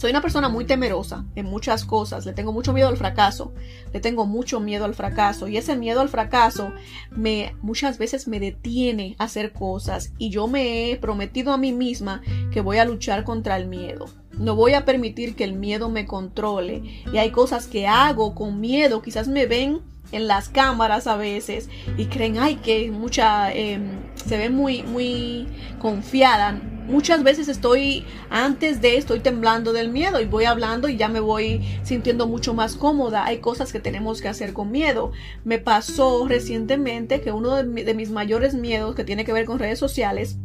soy 0.00 0.12
una 0.12 0.22
persona 0.22 0.48
muy 0.48 0.64
temerosa 0.64 1.26
en 1.34 1.44
muchas 1.46 1.84
cosas, 1.84 2.24
le 2.24 2.32
tengo 2.32 2.52
mucho 2.52 2.72
miedo 2.72 2.88
al 2.88 2.96
fracaso, 2.96 3.52
le 3.92 4.00
tengo 4.00 4.24
mucho 4.24 4.58
miedo 4.58 4.84
al 4.84 4.94
fracaso. 4.94 5.46
Y 5.46 5.56
ese 5.58 5.76
miedo 5.76 6.00
al 6.00 6.08
fracaso 6.08 6.72
me 7.10 7.54
muchas 7.60 7.98
veces 7.98 8.26
me 8.26 8.40
detiene 8.40 9.14
a 9.18 9.24
hacer 9.24 9.52
cosas. 9.52 10.12
Y 10.16 10.30
yo 10.30 10.46
me 10.46 10.90
he 10.90 10.96
prometido 10.96 11.52
a 11.52 11.58
mí 11.58 11.72
misma 11.72 12.22
que 12.50 12.62
voy 12.62 12.78
a 12.78 12.84
luchar 12.84 13.24
contra 13.24 13.56
el 13.56 13.68
miedo. 13.68 14.06
No 14.40 14.56
voy 14.56 14.72
a 14.72 14.86
permitir 14.86 15.36
que 15.36 15.44
el 15.44 15.52
miedo 15.52 15.90
me 15.90 16.06
controle 16.06 16.82
y 17.12 17.18
hay 17.18 17.30
cosas 17.30 17.66
que 17.66 17.86
hago 17.86 18.34
con 18.34 18.58
miedo, 18.58 19.02
quizás 19.02 19.28
me 19.28 19.44
ven 19.44 19.80
en 20.12 20.26
las 20.26 20.48
cámaras 20.48 21.06
a 21.06 21.16
veces 21.16 21.68
y 21.98 22.06
creen, 22.06 22.38
ay, 22.38 22.56
que 22.56 22.90
mucha, 22.90 23.52
em, 23.52 24.00
se 24.14 24.38
ve 24.38 24.48
muy, 24.48 24.82
muy 24.82 25.46
confiada. 25.78 26.58
Muchas 26.86 27.22
veces 27.22 27.48
estoy, 27.48 28.04
antes 28.30 28.80
de, 28.80 28.96
estoy 28.96 29.20
temblando 29.20 29.74
del 29.74 29.90
miedo 29.90 30.22
y 30.22 30.24
voy 30.24 30.46
hablando 30.46 30.88
y 30.88 30.96
ya 30.96 31.08
me 31.08 31.20
voy 31.20 31.60
sintiendo 31.82 32.26
mucho 32.26 32.54
más 32.54 32.76
cómoda. 32.76 33.26
Hay 33.26 33.38
cosas 33.38 33.72
que 33.72 33.78
tenemos 33.78 34.22
que 34.22 34.28
hacer 34.28 34.54
con 34.54 34.72
miedo. 34.72 35.12
Me 35.44 35.58
pasó 35.58 36.26
recientemente 36.26 37.20
que 37.20 37.30
uno 37.30 37.56
de, 37.56 37.94
mis 37.94 38.10
mayores 38.10 38.54
miedos 38.54 38.96
que 38.96 39.04
tiene 39.04 39.26
que 39.26 39.34
ver 39.34 39.44
con 39.44 39.58
redes 39.58 39.78
sociales 39.78 40.38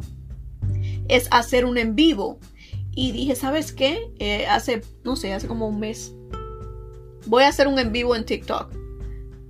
es 1.08 1.28
hacer 1.30 1.64
un 1.64 1.78
en 1.78 1.96
vivo. 1.96 2.38
Y 2.96 3.12
dije, 3.12 3.36
¿sabes 3.36 3.72
qué? 3.72 4.10
Eh, 4.18 4.46
hace, 4.46 4.82
no 5.04 5.14
sé, 5.14 5.32
hace 5.32 5.46
como 5.46 5.68
un 5.68 5.78
mes. 5.78 6.14
Voy 7.26 7.44
a 7.44 7.48
hacer 7.48 7.68
un 7.68 7.78
en 7.78 7.92
vivo 7.92 8.16
en 8.16 8.24
TikTok 8.24 8.72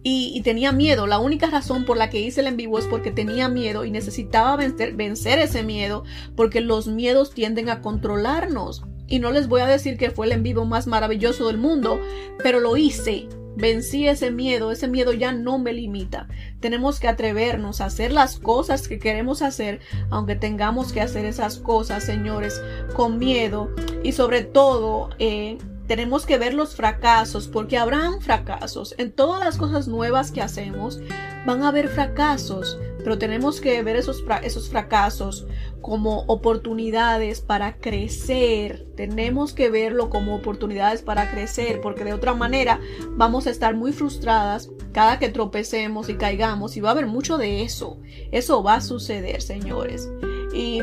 y, 0.08 0.40
tenía 0.42 0.70
miedo. 0.70 1.08
La 1.08 1.18
única 1.18 1.48
razón 1.48 1.84
por 1.84 1.96
la 1.96 2.10
que 2.10 2.20
hice 2.20 2.40
el 2.40 2.46
en 2.46 2.56
vivo 2.56 2.78
es 2.78 2.86
porque 2.86 3.10
tenía 3.10 3.48
miedo 3.48 3.84
y 3.84 3.90
necesitaba 3.90 4.56
vencer, 4.56 4.94
vencer 4.94 5.40
ese 5.40 5.64
miedo 5.64 6.04
porque 6.36 6.60
los 6.60 6.86
miedos 6.86 7.32
tienden 7.32 7.68
a 7.70 7.82
controlarnos. 7.82 8.84
Y 9.08 9.18
no 9.18 9.32
les 9.32 9.48
voy 9.48 9.62
a 9.62 9.66
decir 9.66 9.96
que 9.96 10.10
fue 10.10 10.26
el 10.26 10.32
en 10.32 10.42
vivo 10.44 10.64
más 10.64 10.86
maravilloso 10.86 11.48
del 11.48 11.58
mundo, 11.58 12.00
pero 12.42 12.60
lo 12.60 12.76
hice. 12.76 13.28
Vencí 13.56 14.06
ese 14.06 14.30
miedo, 14.30 14.70
ese 14.70 14.86
miedo 14.86 15.12
ya 15.12 15.32
no 15.32 15.58
me 15.58 15.72
limita. 15.72 16.28
Tenemos 16.60 17.00
que 17.00 17.08
atrevernos 17.08 17.80
a 17.80 17.86
hacer 17.86 18.12
las 18.12 18.38
cosas 18.38 18.86
que 18.86 18.98
queremos 18.98 19.42
hacer, 19.42 19.80
aunque 20.10 20.36
tengamos 20.36 20.92
que 20.92 21.00
hacer 21.00 21.24
esas 21.24 21.58
cosas, 21.58 22.04
señores, 22.04 22.62
con 22.94 23.18
miedo 23.18 23.70
y 24.02 24.12
sobre 24.12 24.42
todo 24.42 25.10
eh, 25.18 25.58
tenemos 25.86 26.26
que 26.26 26.38
ver 26.38 26.54
los 26.54 26.74
fracasos, 26.74 27.48
porque 27.48 27.78
habrán 27.78 28.20
fracasos. 28.20 28.94
En 28.98 29.12
todas 29.12 29.40
las 29.40 29.56
cosas 29.56 29.88
nuevas 29.88 30.32
que 30.32 30.42
hacemos 30.42 31.00
van 31.46 31.62
a 31.62 31.68
haber 31.68 31.88
fracasos, 31.88 32.78
pero 32.98 33.18
tenemos 33.18 33.60
que 33.60 33.82
ver 33.82 33.96
esos, 33.96 34.24
esos 34.42 34.68
fracasos 34.68 35.46
como 35.80 36.24
oportunidades 36.26 37.40
para 37.40 37.76
crecer. 37.76 38.86
Tenemos 38.96 39.52
que 39.52 39.70
verlo 39.70 40.10
como 40.10 40.34
oportunidades 40.34 41.02
para 41.02 41.30
crecer, 41.30 41.80
porque 41.80 42.04
de 42.04 42.14
otra 42.14 42.34
manera 42.34 42.80
vamos 43.10 43.46
a 43.46 43.50
estar 43.50 43.76
muy 43.76 43.92
frustradas 43.92 44.70
cada 44.92 45.18
que 45.18 45.28
tropecemos 45.28 46.08
y 46.08 46.16
caigamos, 46.16 46.76
y 46.76 46.80
va 46.80 46.88
a 46.88 46.92
haber 46.92 47.06
mucho 47.06 47.38
de 47.38 47.62
eso. 47.62 48.00
Eso 48.32 48.62
va 48.62 48.74
a 48.74 48.80
suceder, 48.80 49.40
señores. 49.40 50.10
Y 50.52 50.80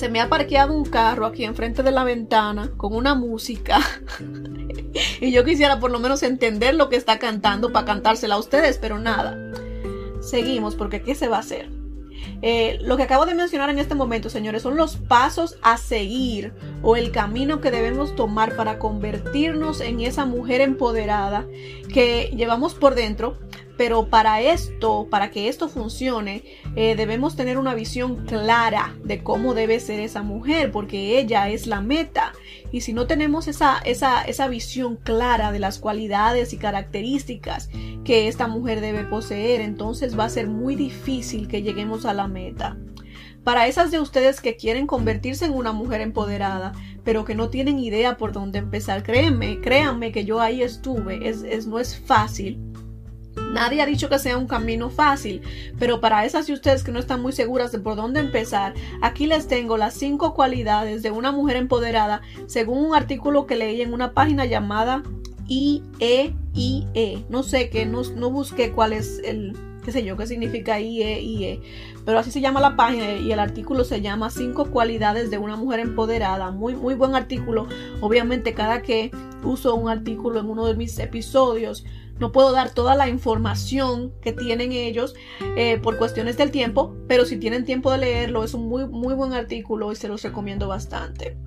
se 0.00 0.08
me 0.08 0.22
ha 0.22 0.30
parqueado 0.30 0.72
un 0.72 0.86
carro 0.86 1.26
aquí 1.26 1.44
enfrente 1.44 1.82
de 1.82 1.92
la 1.92 2.04
ventana 2.04 2.70
con 2.78 2.94
una 2.94 3.14
música. 3.14 3.80
y 5.20 5.30
yo 5.30 5.44
quisiera 5.44 5.78
por 5.78 5.90
lo 5.90 5.98
menos 5.98 6.22
entender 6.22 6.74
lo 6.74 6.88
que 6.88 6.96
está 6.96 7.18
cantando 7.18 7.70
para 7.70 7.84
cantársela 7.84 8.36
a 8.36 8.38
ustedes, 8.38 8.78
pero 8.78 8.98
nada. 8.98 9.52
Seguimos 10.22 10.74
porque 10.74 11.02
¿qué 11.02 11.14
se 11.14 11.28
va 11.28 11.36
a 11.36 11.40
hacer? 11.40 11.68
Eh, 12.40 12.78
lo 12.80 12.96
que 12.96 13.02
acabo 13.02 13.26
de 13.26 13.34
mencionar 13.34 13.68
en 13.68 13.78
este 13.78 13.94
momento, 13.94 14.30
señores, 14.30 14.62
son 14.62 14.74
los 14.78 14.96
pasos 14.96 15.58
a 15.60 15.76
seguir 15.76 16.54
o 16.82 16.96
el 16.96 17.10
camino 17.12 17.60
que 17.60 17.70
debemos 17.70 18.16
tomar 18.16 18.56
para 18.56 18.78
convertirnos 18.78 19.82
en 19.82 20.00
esa 20.00 20.24
mujer 20.24 20.62
empoderada 20.62 21.44
que 21.92 22.32
llevamos 22.34 22.72
por 22.72 22.94
dentro, 22.94 23.36
pero 23.80 24.10
para 24.10 24.42
esto, 24.42 25.06
para 25.08 25.30
que 25.30 25.48
esto 25.48 25.70
funcione, 25.70 26.44
eh, 26.76 26.96
debemos 26.96 27.34
tener 27.34 27.56
una 27.56 27.72
visión 27.72 28.26
clara 28.26 28.94
de 29.04 29.22
cómo 29.22 29.54
debe 29.54 29.80
ser 29.80 30.00
esa 30.00 30.22
mujer, 30.22 30.70
porque 30.70 31.18
ella 31.18 31.48
es 31.48 31.66
la 31.66 31.80
meta. 31.80 32.34
Y 32.72 32.82
si 32.82 32.92
no 32.92 33.06
tenemos 33.06 33.48
esa, 33.48 33.78
esa, 33.78 34.20
esa 34.20 34.48
visión 34.48 34.96
clara 34.96 35.50
de 35.50 35.60
las 35.60 35.78
cualidades 35.78 36.52
y 36.52 36.58
características 36.58 37.70
que 38.04 38.28
esta 38.28 38.48
mujer 38.48 38.82
debe 38.82 39.04
poseer, 39.04 39.62
entonces 39.62 40.18
va 40.18 40.24
a 40.24 40.28
ser 40.28 40.46
muy 40.46 40.76
difícil 40.76 41.48
que 41.48 41.62
lleguemos 41.62 42.04
a 42.04 42.12
la 42.12 42.28
meta. 42.28 42.76
Para 43.44 43.66
esas 43.66 43.90
de 43.90 43.98
ustedes 43.98 44.42
que 44.42 44.56
quieren 44.56 44.86
convertirse 44.86 45.46
en 45.46 45.54
una 45.54 45.72
mujer 45.72 46.02
empoderada, 46.02 46.72
pero 47.02 47.24
que 47.24 47.34
no 47.34 47.48
tienen 47.48 47.78
idea 47.78 48.18
por 48.18 48.32
dónde 48.32 48.58
empezar, 48.58 49.02
créanme, 49.02 49.62
créanme 49.62 50.12
que 50.12 50.26
yo 50.26 50.38
ahí 50.38 50.60
estuve, 50.60 51.26
es, 51.26 51.44
es, 51.44 51.66
no 51.66 51.78
es 51.78 51.98
fácil 51.98 52.69
Nadie 53.52 53.82
ha 53.82 53.86
dicho 53.86 54.08
que 54.08 54.18
sea 54.18 54.38
un 54.38 54.46
camino 54.46 54.90
fácil, 54.90 55.42
pero 55.78 56.00
para 56.00 56.24
esas 56.24 56.46
de 56.46 56.52
ustedes 56.52 56.84
que 56.84 56.92
no 56.92 57.00
están 57.00 57.20
muy 57.20 57.32
seguras 57.32 57.72
de 57.72 57.80
por 57.80 57.96
dónde 57.96 58.20
empezar, 58.20 58.74
aquí 59.02 59.26
les 59.26 59.48
tengo 59.48 59.76
las 59.76 59.94
cinco 59.94 60.34
cualidades 60.34 61.02
de 61.02 61.10
una 61.10 61.32
mujer 61.32 61.56
empoderada 61.56 62.22
según 62.46 62.84
un 62.84 62.94
artículo 62.94 63.46
que 63.46 63.56
leí 63.56 63.82
en 63.82 63.92
una 63.92 64.12
página 64.12 64.44
llamada 64.44 65.02
IEIE. 65.48 66.34
E. 66.94 67.24
No 67.28 67.42
sé 67.42 67.70
no, 67.86 68.02
no 68.02 68.30
busqué 68.30 68.70
cuál 68.70 68.92
es 68.92 69.20
el, 69.24 69.56
qué 69.84 69.90
sé 69.90 70.04
yo, 70.04 70.16
qué 70.16 70.26
significa 70.26 70.80
IEIE, 70.80 71.52
e, 71.52 71.60
pero 72.04 72.20
así 72.20 72.30
se 72.30 72.40
llama 72.40 72.60
la 72.60 72.76
página 72.76 73.16
y 73.16 73.32
el 73.32 73.38
artículo 73.40 73.84
se 73.84 74.00
llama 74.00 74.30
cinco 74.30 74.70
cualidades 74.70 75.30
de 75.30 75.38
una 75.38 75.56
mujer 75.56 75.80
empoderada. 75.80 76.52
Muy, 76.52 76.76
muy 76.76 76.94
buen 76.94 77.16
artículo. 77.16 77.66
Obviamente 78.00 78.54
cada 78.54 78.82
que 78.82 79.10
uso 79.42 79.74
un 79.74 79.88
artículo 79.88 80.38
en 80.40 80.46
uno 80.46 80.66
de 80.66 80.74
mis 80.74 80.98
episodios, 80.98 81.84
no 82.20 82.32
puedo 82.32 82.52
dar 82.52 82.70
toda 82.70 82.94
la 82.94 83.08
información 83.08 84.12
que 84.20 84.32
tienen 84.32 84.72
ellos 84.72 85.14
eh, 85.56 85.78
por 85.82 85.96
cuestiones 85.96 86.36
del 86.36 86.50
tiempo, 86.50 86.94
pero 87.08 87.24
si 87.24 87.38
tienen 87.38 87.64
tiempo 87.64 87.90
de 87.90 87.98
leerlo 87.98 88.44
es 88.44 88.52
un 88.52 88.68
muy, 88.68 88.86
muy 88.86 89.14
buen 89.14 89.32
artículo 89.32 89.90
y 89.90 89.96
se 89.96 90.06
los 90.06 90.22
recomiendo 90.22 90.68
bastante. 90.68 91.38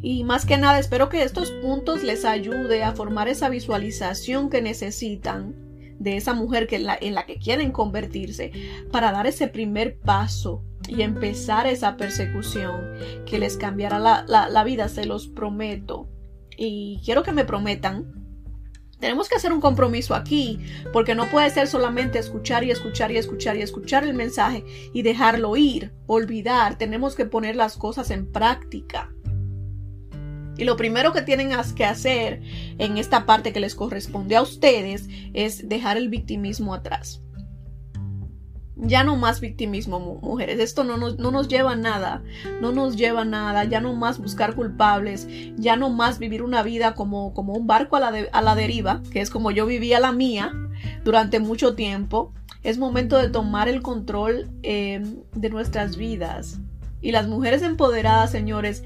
Y 0.00 0.24
más 0.24 0.46
que 0.46 0.56
nada 0.56 0.78
espero 0.78 1.08
que 1.08 1.22
estos 1.22 1.50
puntos 1.50 2.02
les 2.02 2.24
ayude 2.24 2.82
a 2.82 2.92
formar 2.92 3.28
esa 3.28 3.50
visualización 3.50 4.48
que 4.48 4.62
necesitan 4.62 5.54
de 5.98 6.16
esa 6.16 6.32
mujer 6.32 6.66
que 6.66 6.76
en, 6.76 7.14
la, 7.14 7.26
que 7.26 7.38
quieren 7.38 7.72
convertirse 7.72 8.52
para 8.90 9.12
dar 9.12 9.26
ese 9.26 9.48
primer 9.48 9.98
paso 9.98 10.62
y 10.88 11.02
empezar 11.02 11.66
esa 11.66 11.96
persecución 11.96 12.92
que 13.26 13.38
les 13.38 13.56
cambiará 13.56 13.98
la, 13.98 14.24
la 14.26 14.64
vida, 14.64 14.88
se 14.88 15.04
los 15.04 15.26
prometo. 15.26 16.08
Y 16.56 17.00
quiero 17.04 17.22
que 17.22 17.32
me 17.32 17.44
prometan 17.44 18.27
tenemos 18.98 19.28
que 19.28 19.36
hacer 19.36 19.52
un 19.52 19.60
compromiso 19.60 20.14
aquí, 20.14 20.60
porque 20.92 21.14
no 21.14 21.30
puede 21.30 21.50
ser 21.50 21.68
solamente 21.68 22.18
escuchar 22.18 22.64
y 22.64 22.70
escuchar 22.70 23.12
y 23.12 23.16
escuchar 23.16 23.56
y 23.56 23.62
escuchar 23.62 24.04
el 24.04 24.14
mensaje 24.14 24.64
y 24.92 25.02
dejarlo 25.02 25.56
ir, 25.56 25.92
olvidar. 26.06 26.78
Tenemos 26.78 27.14
que 27.14 27.26
poner 27.26 27.56
las 27.56 27.76
cosas 27.76 28.10
en 28.10 28.30
práctica. 28.30 29.12
Y 30.56 30.64
lo 30.64 30.76
primero 30.76 31.12
que 31.12 31.22
tienen 31.22 31.50
que 31.76 31.84
hacer 31.84 32.42
en 32.78 32.98
esta 32.98 33.26
parte 33.26 33.52
que 33.52 33.60
les 33.60 33.76
corresponde 33.76 34.34
a 34.34 34.42
ustedes 34.42 35.08
es 35.32 35.68
dejar 35.68 35.96
el 35.96 36.08
victimismo 36.08 36.74
atrás. 36.74 37.22
Ya 38.80 39.02
no 39.02 39.16
más 39.16 39.40
victimismo, 39.40 39.98
mujeres. 39.98 40.60
Esto 40.60 40.84
no 40.84 40.96
nos, 40.96 41.18
no 41.18 41.30
nos 41.30 41.48
lleva 41.48 41.72
a 41.72 41.76
nada. 41.76 42.22
No 42.60 42.72
nos 42.72 42.96
lleva 42.96 43.22
a 43.22 43.24
nada. 43.24 43.64
Ya 43.64 43.80
no 43.80 43.92
más 43.94 44.18
buscar 44.18 44.54
culpables. 44.54 45.26
Ya 45.56 45.76
no 45.76 45.90
más 45.90 46.18
vivir 46.18 46.42
una 46.42 46.62
vida 46.62 46.94
como, 46.94 47.34
como 47.34 47.54
un 47.54 47.66
barco 47.66 47.96
a 47.96 48.00
la, 48.00 48.12
a 48.30 48.42
la 48.42 48.54
deriva, 48.54 49.02
que 49.10 49.20
es 49.20 49.30
como 49.30 49.50
yo 49.50 49.66
vivía 49.66 49.98
la 49.98 50.12
mía 50.12 50.52
durante 51.04 51.40
mucho 51.40 51.74
tiempo. 51.74 52.32
Es 52.62 52.78
momento 52.78 53.16
de 53.18 53.30
tomar 53.30 53.68
el 53.68 53.82
control 53.82 54.50
em, 54.62 55.22
de 55.34 55.50
nuestras 55.50 55.96
vidas. 55.96 56.60
Y 57.00 57.12
las 57.12 57.28
mujeres 57.28 57.62
empoderadas, 57.62 58.30
señores, 58.30 58.82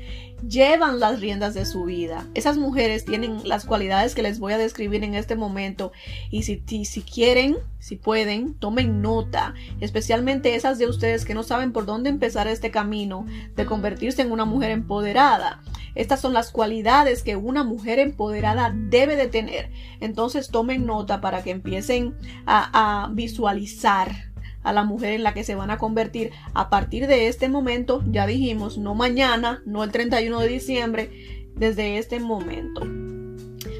llevan 0.47 1.01
las 1.01 1.21
riendas 1.21 1.55
de 1.55 1.65
su 1.65 1.85
vida. 1.85 2.27
Esas 2.35 2.57
mujeres 2.59 3.05
tienen 3.05 3.47
las 3.49 3.65
cualidades 3.65 4.15
que 4.15 4.23
les 4.23 4.39
voy 4.39 4.53
a 4.53 4.59
describir 4.59 5.05
en 5.05 5.15
este 5.15 5.37
momento 5.37 5.93
y 6.31 6.43
si, 6.43 6.63
si, 6.85 7.03
quieren, 7.03 7.57
si 7.79 7.97
pueden, 7.97 8.55
tomen 8.55 9.03
nota, 9.03 9.55
especialmente 9.81 10.55
esas 10.55 10.79
de 10.79 10.87
ustedes 10.87 11.25
que 11.25 11.35
no 11.35 11.43
saben 11.43 11.73
por 11.73 11.87
dónde 11.87 12.11
empezar 12.11 12.49
este 12.49 12.71
camino 12.71 13.27
de 13.57 13.67
convertirse 13.67 14.23
en 14.23 14.33
una 14.33 14.45
mujer 14.45 14.71
empoderada. 14.71 15.63
Estas 15.95 16.21
son 16.21 16.33
las 16.33 16.51
cualidades 16.51 17.23
que 17.23 17.37
una 17.37 17.65
mujer 17.65 17.99
empoderada 17.99 18.75
debe 18.75 19.15
de 19.15 19.29
tener. 19.29 19.71
Entonces 20.01 20.49
tomen 20.49 20.87
nota 20.87 21.21
para 21.21 21.43
que 21.43 21.51
empiecen 21.51 22.15
a 22.47 23.11
visualizar 23.13 24.32
a 24.63 24.73
la 24.73 24.85
mujer 24.85 25.13
en 25.13 25.23
la 25.23 25.35
que 25.35 25.45
se 25.45 25.55
van 25.55 25.71
a 25.71 25.79
convertir 25.79 26.33
a 26.55 26.71
partir 26.71 27.07
de 27.07 27.29
este 27.29 27.49
momento, 27.49 28.03
ya 28.07 28.27
dijimos, 28.27 28.79
no 28.79 28.95
mañana, 28.95 29.63
no 29.67 29.85
el 29.85 29.91
31 29.91 30.41
de 30.41 30.49
diciembre, 30.49 31.11
desde 31.55 31.99
este 31.99 32.21
momento. 32.21 32.83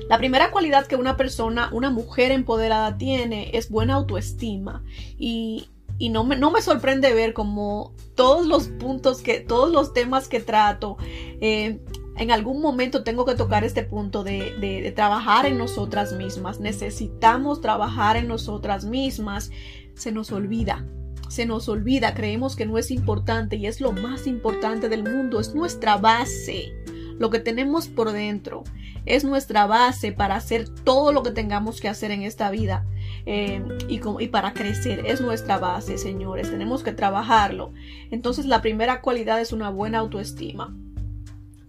La 0.09 0.19
primera 0.19 0.51
cualidad 0.51 0.87
que 0.87 0.97
una 0.97 1.17
persona, 1.17 1.71
una 1.73 1.91
mujer 1.91 2.33
empoderada 2.33 2.99
tiene 2.99 3.51
es 3.55 3.71
buena 3.71 3.95
autoestima 3.95 4.85
y, 5.19 5.69
y 5.99 6.11
no, 6.11 6.25
me, 6.25 6.37
no 6.37 6.51
me 6.51 6.61
sorprende 6.61 7.15
ver 7.15 7.33
como 7.33 7.95
todos 8.15 8.47
los 8.47 8.69
puntos 8.69 9.23
que, 9.23 9.41
todos 9.41 9.71
los 9.71 9.95
temas 9.95 10.29
que 10.29 10.41
trato, 10.41 10.99
eh, 11.41 11.81
en 12.17 12.31
algún 12.31 12.61
momento 12.61 13.05
tengo 13.05 13.25
que 13.25 13.35
tocar 13.35 13.65
este 13.65 13.85
punto 13.85 14.23
de, 14.23 14.55
de, 14.61 14.83
de, 14.83 14.93
trabajar 14.93 15.47
en 15.47 15.57
nosotras 15.57 16.13
mismas. 16.13 16.61
Necesitamos 16.61 17.63
trabajar 17.63 18.19
en 18.19 18.29
nosotras 18.29 18.85
mismas 18.85 19.51
se 19.95 20.13
nos 20.13 20.33
olvida. 20.33 20.87
Se 21.29 21.47
nos 21.47 21.69
olvida, 21.69 22.13
creemos 22.15 22.57
que 22.57 22.67
no 22.67 22.77
es 22.77 22.91
importante 22.91 23.57
y 23.57 23.67
es 23.67 23.81
lo 23.81 23.93
más 23.93 24.27
importante 24.27 24.89
del 24.89 25.03
mundo, 25.03 25.41
es 25.41 25.55
nuestra 25.55 25.97
base. 25.97 26.73
Lo 27.19 27.31
que 27.31 27.39
tenemos 27.39 27.89
por 27.89 28.13
dentro 28.13 28.65
es 29.07 29.25
nuestra 29.25 29.67
base 29.67 30.13
para 30.13 30.37
hacer 30.37 30.69
todo 30.69 31.13
lo 31.13 31.23
que 31.23 31.31
tengamos 31.31 31.81
que 31.81 31.89
hacer 31.89 32.11
en 32.11 32.23
esta 32.23 32.51
vida 32.51 32.85
eh, 33.27 33.63
y, 33.89 34.01
y 34.19 34.29
para 34.29 34.53
crecer. 34.53 35.05
Es 35.07 35.21
nuestra 35.21 35.59
base, 35.59 35.99
señores. 35.99 36.51
Tenemos 36.51 36.83
que 36.83 36.93
trabajarlo. 36.93 37.73
Entonces 38.11 38.47
la 38.47 38.63
primera 38.63 39.01
cualidad 39.01 39.41
es 39.41 39.53
una 39.53 39.71
buena 39.71 39.99
autoestima. 39.99 40.77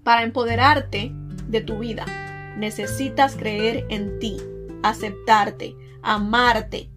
Para 0.03 0.23
empoderarte 0.23 1.11
de 1.47 1.61
tu 1.61 1.79
vida, 1.79 2.05
necesitas 2.57 3.35
creer 3.35 3.85
en 3.89 4.19
ti, 4.19 4.37
aceptarte, 4.83 5.75
amarte, 6.01 6.89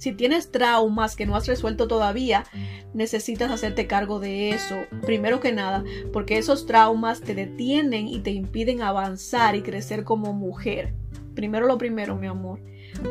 si 0.00 0.12
tienes 0.12 0.50
traumas 0.50 1.14
que 1.14 1.26
no 1.26 1.36
has 1.36 1.46
resuelto 1.46 1.86
todavía, 1.86 2.46
necesitas 2.94 3.50
hacerte 3.50 3.86
cargo 3.86 4.18
de 4.18 4.48
eso, 4.48 4.74
primero 5.04 5.40
que 5.40 5.52
nada, 5.52 5.84
porque 6.10 6.38
esos 6.38 6.64
traumas 6.64 7.20
te 7.20 7.34
detienen 7.34 8.08
y 8.08 8.20
te 8.20 8.30
impiden 8.30 8.80
avanzar 8.80 9.56
y 9.56 9.60
crecer 9.60 10.04
como 10.04 10.32
mujer. 10.32 10.94
Primero 11.34 11.66
lo 11.66 11.76
primero, 11.76 12.16
mi 12.16 12.28
amor. 12.28 12.60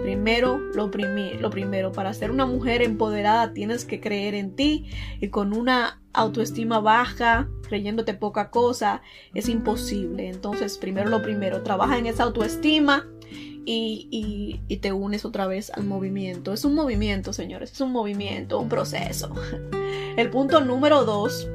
Primero 0.02 0.58
lo, 0.58 0.88
lo 0.88 1.49
primero. 1.52 1.91
Para 1.91 2.12
ser 2.15 2.32
una 2.32 2.47
mujer 2.47 2.82
empoderada 2.82 3.54
tienes 3.54 3.86
que 3.86 4.02
creer 4.02 4.34
en 4.34 4.56
ti 4.56 4.89
y 5.21 5.28
con 5.28 5.54
una 5.54 6.02
autoestima 6.13 6.80
baja, 6.80 7.49
creyéndote 7.67 8.15
poca 8.15 8.49
cosa, 8.49 9.04
es 9.36 9.47
imposible. 9.47 10.28
Entonces, 10.28 10.80
primero 10.80 11.12
lo 11.12 11.21
primero, 11.21 11.62
trabaja 11.62 11.99
en 11.99 12.08
esa 12.08 12.23
autoestima 12.23 13.06
y, 13.71 14.77
te 14.82 14.93
unes 14.93 15.25
otra 15.25 15.47
vez 15.47 15.71
al 15.71 15.86
movimiento. 15.86 16.53
Es 16.53 16.65
un 16.65 16.73
movimiento, 16.73 17.34
señores, 17.34 17.71
es 17.71 17.82
un 17.82 17.91
movimiento, 17.91 18.60
un 18.60 18.69
proceso. 18.69 19.34
El 20.17 20.29
punto 20.29 20.62
número 20.62 21.05
dos, 21.05 21.47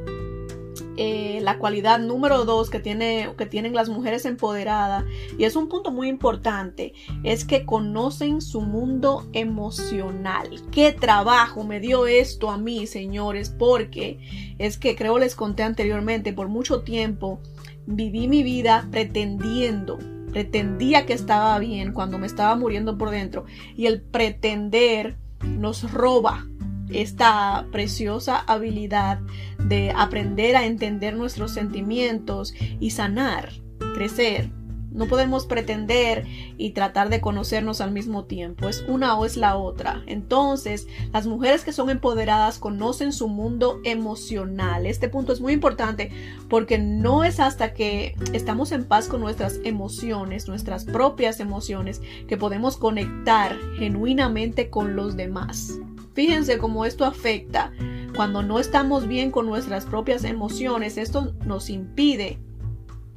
eh, 0.96 1.40
la 1.42 1.58
cualidad 1.58 1.98
número 1.98 2.44
dos 2.44 2.70
que, 2.70 2.78
tiene, 2.78 3.30
que 3.36 3.46
tienen 3.46 3.74
las 3.74 3.88
mujeres 3.88 4.24
empoderadas, 4.26 5.04
y 5.38 5.44
es 5.44 5.56
un 5.56 5.68
punto 5.68 5.90
muy 5.90 6.08
importante, 6.08 6.92
es 7.24 7.44
que 7.44 7.64
conocen 7.64 8.40
su 8.40 8.60
mundo 8.60 9.26
emocional. 9.32 10.50
¿Qué 10.70 10.92
trabajo 10.92 11.64
me 11.64 11.80
dio 11.80 12.06
esto 12.06 12.50
a 12.50 12.58
mí, 12.58 12.86
señores? 12.86 13.50
Porque 13.50 14.54
es 14.58 14.78
que 14.78 14.94
creo 14.94 15.18
les 15.18 15.34
conté 15.34 15.62
anteriormente, 15.62 16.32
por 16.32 16.48
mucho 16.48 16.82
tiempo 16.82 17.40
viví 17.86 18.28
mi 18.28 18.42
vida 18.42 18.88
pretendiendo 18.90 19.98
pretendía 20.34 21.06
que 21.06 21.12
estaba 21.12 21.56
bien 21.60 21.92
cuando 21.92 22.18
me 22.18 22.26
estaba 22.26 22.56
muriendo 22.56 22.98
por 22.98 23.10
dentro. 23.10 23.44
Y 23.76 23.86
el 23.86 24.02
pretender 24.02 25.16
nos 25.46 25.92
roba 25.92 26.44
esta 26.90 27.68
preciosa 27.70 28.40
habilidad 28.40 29.20
de 29.60 29.92
aprender 29.96 30.56
a 30.56 30.66
entender 30.66 31.14
nuestros 31.14 31.52
sentimientos 31.52 32.52
y 32.80 32.90
sanar, 32.90 33.52
crecer, 33.94 34.50
no 34.94 35.06
podemos 35.06 35.44
pretender 35.44 36.24
y 36.56 36.70
tratar 36.70 37.10
de 37.10 37.20
conocernos 37.20 37.80
al 37.80 37.90
mismo 37.90 38.24
tiempo. 38.24 38.68
Es 38.68 38.84
una 38.88 39.18
o 39.18 39.26
es 39.26 39.36
la 39.36 39.56
otra. 39.56 40.02
Entonces, 40.06 40.86
las 41.12 41.26
mujeres 41.26 41.64
que 41.64 41.72
son 41.72 41.90
empoderadas 41.90 42.58
conocen 42.58 43.12
su 43.12 43.28
mundo 43.28 43.80
emocional. 43.84 44.86
Este 44.86 45.08
punto 45.08 45.32
es 45.32 45.40
muy 45.40 45.52
importante 45.52 46.12
porque 46.48 46.78
no 46.78 47.24
es 47.24 47.40
hasta 47.40 47.74
que 47.74 48.14
estamos 48.32 48.70
en 48.72 48.84
paz 48.84 49.08
con 49.08 49.20
nuestras 49.20 49.60
emociones, 49.64 50.48
nuestras 50.48 50.84
propias 50.84 51.40
emociones, 51.40 52.00
que 52.28 52.36
podemos 52.36 52.76
conectar 52.76 53.58
genuinamente 53.76 54.70
con 54.70 54.94
los 54.94 55.16
demás. 55.16 55.78
Fíjense 56.14 56.58
cómo 56.58 56.84
esto 56.84 57.04
afecta. 57.04 57.72
Cuando 58.14 58.42
no 58.42 58.60
estamos 58.60 59.08
bien 59.08 59.32
con 59.32 59.46
nuestras 59.46 59.86
propias 59.86 60.22
emociones, 60.22 60.96
esto 60.98 61.34
nos 61.44 61.68
impide 61.68 62.38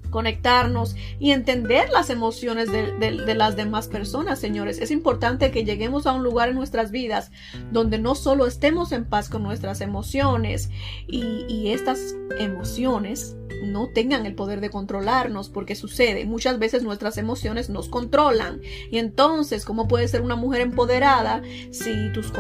conectarnos 0.10 0.96
y 1.20 1.32
entender 1.32 1.90
las 1.90 2.10
emociones 2.10 2.72
de, 2.72 3.36
las 3.36 3.56
demás 3.56 3.88
personas, 3.88 4.40
señores. 4.40 4.80
Es 4.80 4.92
importante 4.92 5.52
que 5.52 5.64
lleguemos 5.64 6.08
a 6.08 6.14
un 6.14 6.24
lugar 6.24 6.50
en 6.50 6.56
nuestras 6.56 6.92
vidas 6.92 7.32
donde 7.72 8.00
no 8.00 8.16
solo 8.16 8.48
estemos 8.48 8.92
en 8.92 9.06
paz 9.06 9.30
con 9.30 9.44
nuestras 9.44 9.82
emociones 9.82 10.70
y, 11.08 11.68
estas 11.68 12.16
emociones 12.40 13.36
no 13.64 13.90
tengan 13.90 14.26
el 14.26 14.36
poder 14.36 14.62
de 14.62 14.70
controlarnos, 14.70 15.50
porque 15.50 15.76
sucede, 15.76 16.26
muchas 16.26 16.60
veces 16.60 16.84
nuestras 16.84 17.18
emociones 17.18 17.70
nos 17.70 17.90
controlan. 17.90 18.62
Y 18.90 19.00
entonces, 19.00 19.66
¿cómo 19.66 19.88
puede 19.88 20.08
ser 20.08 20.22
una 20.22 20.36
mujer 20.36 20.62
empoderada 20.62 21.42
si 21.72 22.12
tus, 22.14 22.32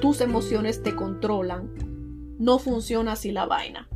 tus 0.00 0.20
emociones 0.20 0.82
te 0.82 0.94
controlan? 0.94 1.70
No 2.38 2.58
funciona 2.58 3.12
así 3.12 3.32
la 3.32 3.46
vaina. 3.46 3.88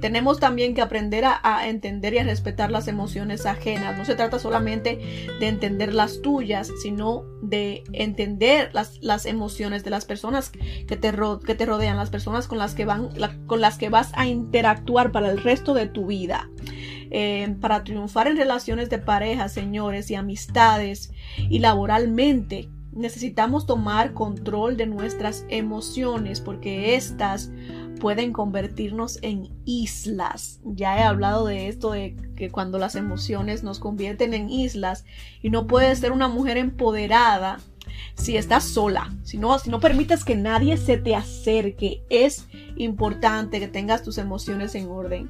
Tenemos 0.00 0.40
también 0.40 0.74
que 0.74 0.82
aprender 0.82 1.24
a, 1.24 1.68
entender 1.68 2.14
y 2.14 2.18
a 2.18 2.24
respetar 2.24 2.70
las 2.70 2.88
emociones 2.88 3.46
ajenas. 3.46 3.96
No 3.96 4.04
se 4.04 4.14
trata 4.14 4.38
solamente 4.38 4.98
de 5.40 5.48
entender 5.48 5.94
las 5.94 6.22
tuyas, 6.22 6.70
sino 6.82 7.24
de 7.42 7.84
entender 7.92 8.70
las, 8.72 8.98
las 9.02 9.26
emociones 9.26 9.84
de 9.84 9.90
las 9.90 10.04
personas 10.04 10.50
que 10.50 10.96
te, 10.96 11.12
que 11.46 11.54
te 11.54 11.66
rodean, 11.66 11.96
las 11.96 12.10
personas 12.10 12.48
con 12.48 12.58
las 12.58 12.74
que, 12.74 12.84
van, 12.84 13.10
con 13.46 13.60
las 13.60 13.78
que 13.78 13.88
vas 13.88 14.12
a 14.14 14.26
interactuar 14.26 15.12
para 15.12 15.30
el 15.30 15.42
resto 15.42 15.74
de 15.74 15.86
tu 15.86 16.06
vida. 16.06 16.48
Eh, 17.14 17.56
para 17.60 17.84
triunfar 17.84 18.26
en 18.26 18.38
relaciones 18.38 18.88
de 18.88 18.98
pareja, 18.98 19.50
señores, 19.50 20.10
y 20.10 20.14
amistades 20.14 21.12
y 21.36 21.58
laboralmente, 21.58 22.70
necesitamos 22.92 23.66
tomar 23.66 24.12
control 24.12 24.76
de 24.76 24.86
nuestras 24.86 25.44
emociones 25.48 26.40
porque 26.40 26.94
estas 26.94 27.50
pueden 28.02 28.32
convertirnos 28.32 29.20
en 29.22 29.48
islas. 29.64 30.58
Ya 30.64 30.98
he 30.98 31.04
hablado 31.04 31.46
de 31.46 31.68
esto, 31.68 31.92
de 31.92 32.16
que 32.34 32.50
cuando 32.50 32.80
las 32.80 32.96
emociones 32.96 33.62
nos 33.62 33.78
convierten 33.78 34.34
en 34.34 34.50
islas 34.50 35.04
y 35.40 35.50
no 35.50 35.68
puedes 35.68 36.00
ser 36.00 36.10
una 36.10 36.26
mujer 36.26 36.56
empoderada 36.56 37.60
si 38.14 38.36
estás 38.36 38.64
sola, 38.64 39.14
si 39.22 39.38
no, 39.38 39.56
si 39.60 39.70
no 39.70 39.78
permites 39.78 40.24
que 40.24 40.34
nadie 40.34 40.78
se 40.78 40.96
te 40.96 41.14
acerque, 41.14 42.02
es 42.10 42.48
importante 42.74 43.60
que 43.60 43.68
tengas 43.68 44.02
tus 44.02 44.18
emociones 44.18 44.74
en 44.74 44.88
orden 44.88 45.28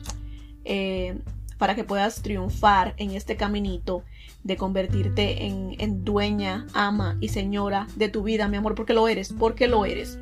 eh, 0.65 1.19
para 1.59 1.75
que 1.75 1.85
puedas 1.85 2.23
triunfar 2.23 2.95
en 2.97 3.11
este 3.11 3.37
caminito 3.37 4.03
de 4.45 4.57
convertirte 4.57 5.45
en, 5.45 5.77
en 5.79 6.07
dueña, 6.07 6.67
ama 6.73 7.19
y 7.21 7.29
señora 7.29 7.87
de 7.97 8.09
tu 8.09 8.23
vida, 8.23 8.49
mi 8.49 8.57
amor, 8.57 8.75
porque 8.75 8.95
lo 8.95 9.09
eres, 9.09 9.31
porque 9.39 9.69
lo 9.69 9.85
eres. 9.85 10.19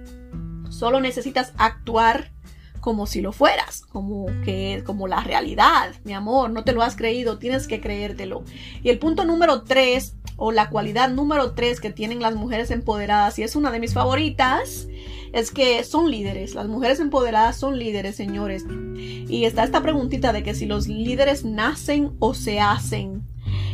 Solo 0.68 1.00
necesitas 1.00 1.52
actuar 1.58 2.32
como 2.80 3.06
si 3.06 3.20
lo 3.20 3.32
fueras, 3.32 3.82
como 3.82 4.26
que 4.44 4.82
como 4.84 5.06
la 5.06 5.20
realidad, 5.22 5.94
mi 6.04 6.12
amor, 6.12 6.50
no 6.50 6.64
te 6.64 6.72
lo 6.72 6.82
has 6.82 6.96
creído, 6.96 7.38
tienes 7.38 7.66
que 7.66 7.80
creértelo. 7.80 8.42
Y 8.82 8.88
el 8.88 8.98
punto 8.98 9.24
número 9.24 9.62
tres, 9.62 10.14
o 10.36 10.52
la 10.52 10.70
cualidad 10.70 11.10
número 11.10 11.52
tres 11.52 11.80
que 11.80 11.90
tienen 11.90 12.20
las 12.20 12.34
mujeres 12.34 12.70
empoderadas, 12.70 13.38
y 13.38 13.42
es 13.42 13.56
una 13.56 13.70
de 13.70 13.80
mis 13.80 13.94
favoritas, 13.94 14.88
es 15.32 15.50
que 15.50 15.84
son 15.84 16.10
líderes. 16.10 16.54
Las 16.54 16.68
mujeres 16.68 17.00
empoderadas 17.00 17.56
son 17.56 17.78
líderes, 17.78 18.16
señores. 18.16 18.64
Y 18.96 19.44
está 19.44 19.64
esta 19.64 19.82
preguntita 19.82 20.32
de 20.32 20.42
que 20.42 20.54
si 20.54 20.66
los 20.66 20.88
líderes 20.88 21.44
nacen 21.44 22.12
o 22.18 22.34
se 22.34 22.60
hacen. 22.60 23.29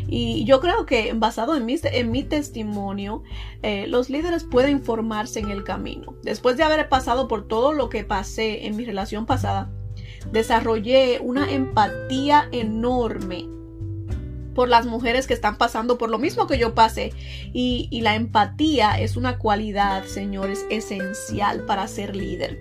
Y 0.09 0.45
yo 0.45 0.61
creo 0.61 0.87
que 0.87 1.13
basado 1.15 1.57
en 1.57 1.67
mi, 1.67 1.77
en 1.83 2.11
mi 2.11 2.23
testimonio, 2.23 3.23
eh, 3.63 3.87
los 3.89 4.09
líderes 4.09 4.45
pueden 4.45 4.83
formarse 4.83 5.41
en 5.41 5.51
el 5.51 5.65
camino. 5.65 6.15
Después 6.23 6.57
de 6.57 6.63
haber 6.63 6.89
pasado 6.89 7.29
por 7.29 7.49
todo 7.49 7.73
lo 7.73 7.89
que 7.89 8.05
pasé 8.05 8.67
en 8.67 8.77
mi 8.77 8.85
relación 8.85 9.27
pasada, 9.27 9.71
desarrollé 10.33 11.21
una 11.21 11.51
empatía 11.51 12.49
enorme 12.53 13.49
por 14.55 14.69
las 14.69 14.87
mujeres 14.87 15.27
que 15.27 15.35
están 15.35 15.59
pasando 15.59 15.99
por 15.99 16.09
lo 16.09 16.19
mismo 16.19 16.47
que 16.47 16.59
yo 16.59 16.75
pasé. 16.75 17.13
Y, 17.53 17.89
y, 17.91 18.01
la 18.01 18.15
empatía 18.15 18.99
es 18.99 19.17
una 19.17 19.39
cualidad, 19.39 20.05
señores, 20.05 20.65
esencial 20.71 21.65
para 21.67 21.87
ser 21.89 22.17
líder. 22.17 22.59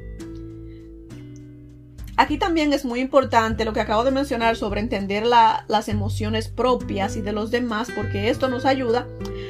Aquí 2.18 2.38
también 2.38 2.72
es 2.72 2.86
muy 2.86 3.02
importante 3.02 3.66
lo 3.66 3.74
que 3.74 3.82
acabo 3.82 4.06
de 4.06 4.12
mencionar 4.12 4.56
sobre 4.56 4.80
entender 4.80 5.26
las 5.26 5.90
emociones 5.90 6.48
propias 6.48 7.18
y 7.18 7.22
de 7.22 7.34
los 7.34 7.52
demás, 7.52 7.90
porque 7.94 8.30
esto 8.30 8.48
nos 8.48 8.66
ayuda 8.66 9.06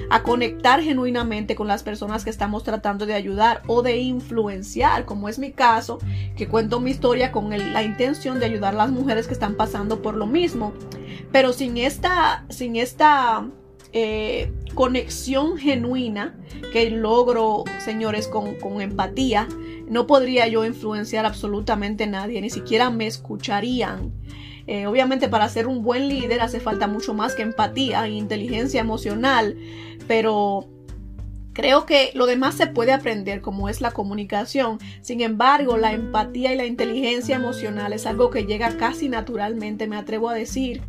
a 0.09 0.23
conectar 0.23 0.81
genuinamente 0.81 1.55
con 1.55 1.67
las 1.67 1.83
personas 1.83 2.23
que 2.23 2.31
estamos 2.31 2.63
tratando 2.63 3.05
de 3.05 3.13
ayudar 3.13 3.61
o 3.67 3.83
de 3.83 3.97
influenciar, 3.97 5.05
como 5.05 5.29
es 5.29 5.37
mi 5.37 5.51
caso, 5.51 5.99
que 6.35 6.47
cuento 6.47 6.79
mi 6.79 6.91
historia 6.91 7.31
con 7.31 7.51
la 7.51 7.83
intención 7.83 8.39
de 8.39 8.45
ayudar 8.45 8.73
a 8.73 8.77
las 8.77 8.91
mujeres 8.91 9.27
que 9.27 9.33
están 9.33 9.55
pasando 9.55 10.01
por 10.01 10.15
lo 10.15 10.25
mismo. 10.25 10.73
Pero 11.31 11.53
sin 11.53 11.77
esta, 11.77 12.45
sin 12.49 12.75
esta 12.77 13.47
eh, 13.93 14.51
conexión 14.73 15.57
genuina 15.57 16.35
que 16.73 16.89
logro, 16.89 17.63
señores, 17.79 18.27
con, 18.27 18.55
con 18.55 18.81
empatía, 18.81 19.47
no 19.87 20.07
podría 20.07 20.47
yo 20.47 20.65
influenciar 20.65 21.25
absolutamente 21.25 22.05
a 22.05 22.07
nadie, 22.07 22.41
ni 22.41 22.49
siquiera 22.49 22.89
me 22.89 23.07
escucharían. 23.07 24.13
Eh, 24.67 24.87
obviamente 24.87 25.29
para 25.29 25.47
ser 25.47 25.67
un 25.67 25.83
buen 25.83 26.09
líder 26.09 26.41
hace 26.41 26.59
falta 26.59 26.87
mucho 26.87 27.13
más 27.13 27.35
que 27.35 27.43
empatía 27.43 28.05
e 28.05 28.11
inteligencia 28.11 28.81
emocional, 28.81 29.57
pero 30.07 30.67
Creo 31.55 31.85
que 31.85 32.11
lo 32.13 32.25
demás 32.25 32.55
se 32.55 32.67
puede 32.67 32.91
aprender 32.91 33.39
como 33.39 33.69
es 33.69 33.79
la 33.79 33.91
comunicación. 33.91 34.77
Sin 34.99 35.21
embargo, 35.21 35.77
la 35.77 35.93
empatía 35.93 36.51
y 36.51 36.57
la 36.57 36.65
inteligencia 36.65 37.37
emocional 37.37 37.93
es 37.93 38.05
algo 38.05 38.29
que 38.29 38.43
llega 38.43 38.75
casi 38.75 39.07
naturalmente, 39.07 39.87
me 39.87 39.95
atrevo 39.95 40.27
a 40.27 40.33
decir 40.33 40.81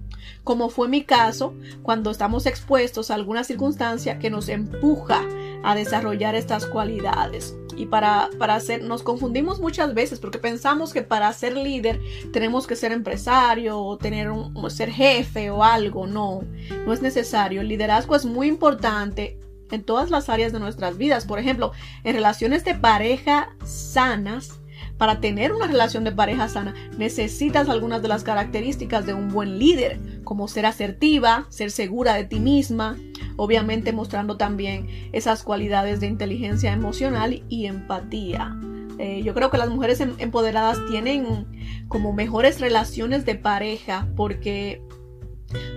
como 0.42 0.68
fue 0.70 0.88
mi 0.88 1.02
caso 1.02 1.54
cuando 1.82 2.11
estamos 2.11 2.46
expuestos 2.46 3.11
a 3.11 3.14
alguna 3.14 3.44
circunstancia 3.44 4.18
que 4.18 4.30
nos 4.30 4.48
empuja 4.48 5.24
a 5.66 5.74
desarrollar 5.74 6.37
estas 6.37 6.64
cualidades. 6.64 7.57
Y 7.76 7.87
para, 7.87 8.31
para 8.38 8.55
hacer, 8.55 8.85
nos 8.85 9.02
confundimos 9.02 9.61
muchas 9.61 9.94
veces 9.94 10.20
porque 10.20 10.38
pensamos 10.38 10.92
que 10.92 11.02
para 11.02 11.31
ser 11.33 11.57
líder 11.57 12.00
tenemos 12.33 12.68
que 12.68 12.76
ser 12.76 12.92
empresario 12.92 13.81
o 13.81 13.98
tener 13.98 14.31
un, 14.31 14.70
ser 14.70 14.92
jefe 14.92 15.50
o 15.50 15.64
algo. 15.64 16.07
No, 16.07 16.42
no 16.87 16.92
es 16.92 17.02
necesario. 17.02 17.62
El 17.62 17.68
liderazgo 17.68 18.14
es 18.14 18.24
muy 18.24 18.46
importante 18.46 19.40
en 19.72 19.83
todas 19.83 20.09
las 20.09 20.29
áreas 20.29 20.52
de 20.52 20.61
nuestras 20.61 20.98
vidas. 20.98 21.26
Por 21.26 21.40
ejemplo, 21.40 21.72
en 22.05 22.14
relaciones 22.14 22.64
de 22.64 22.76
pareja 22.76 23.57
sanas, 23.64 24.61
para 24.98 25.20
tener 25.20 25.52
una 25.52 25.66
relación 25.66 26.05
de 26.05 26.12
pareja 26.12 26.48
sana, 26.48 26.74
necesitas 26.96 27.68
algunas 27.68 28.02
de 28.02 28.09
las 28.09 28.22
características 28.22 29.05
de 29.05 29.14
un 29.14 29.29
buen 29.29 29.59
líder, 29.59 29.98
como 30.22 30.46
ser 30.46 30.64
asertiva, 30.64 31.46
ser 31.50 31.72
segura 31.72 32.14
de 32.14 32.24
ti 32.24 32.38
misma, 32.38 32.96
obviamente 33.37 33.92
mostrando 33.92 34.37
también 34.37 34.88
esas 35.12 35.42
cualidades 35.42 36.01
de 36.01 36.07
inteligencia 36.07 36.72
emocional 36.72 37.44
y 37.49 37.66
empatía. 37.66 38.57
Eh, 38.99 39.22
yo 39.22 39.35
creo 39.35 39.51
que 39.51 39.59
las 39.59 39.68
mujeres 39.68 40.01
em, 40.01 40.14
empoderadas 40.18 40.79
tienen 40.87 41.46
como 41.88 42.12
mejores 42.12 42.61
relaciones 42.61 43.27
de 43.27 43.35
pareja 43.35 44.09
porque 44.16 44.83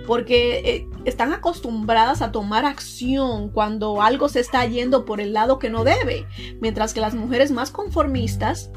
porque 0.06 0.58
eh, 0.64 0.88
están 1.04 1.32
acostumbradas 1.32 2.22
a 2.22 2.32
tomar 2.32 2.64
acción 2.64 3.50
cuando 3.50 4.02
algo 4.02 4.28
se 4.28 4.40
está 4.40 4.66
yendo 4.66 5.04
por 5.04 5.20
el 5.20 5.32
lado 5.32 5.60
que 5.60 5.70
no 5.70 5.84
debe, 5.84 6.26
mientras 6.60 6.92
que 6.92 7.00
las 7.00 7.14
mujeres 7.14 7.52
más 7.52 7.70
conformistas 7.70 8.70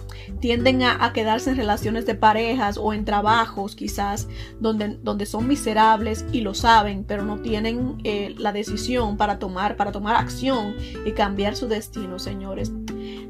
tienden 0.43 0.83
a, 0.83 1.13
quedarse 1.13 1.51
en 1.51 1.55
relaciones 1.55 2.05
de 2.05 2.15
parejas 2.15 2.77
o 2.77 2.91
en 2.91 3.05
trabajos 3.05 3.77
quizás 3.77 4.27
donde, 4.59 4.97
donde 5.01 5.25
son 5.25 5.47
miserables 5.47 6.25
y 6.33 6.41
lo 6.41 6.53
saben, 6.53 7.05
pero 7.05 7.23
no 7.23 7.39
tienen 7.39 8.01
eh, 8.03 8.35
la 8.37 8.51
decisión 8.51 9.15
para 9.15 9.39
tomar, 9.39 9.77
para 9.77 9.93
tomar 9.93 10.17
acción 10.17 10.75
y 11.05 11.13
cambiar 11.13 11.55
su 11.55 11.69
destino, 11.69 12.19
señores. 12.19 12.73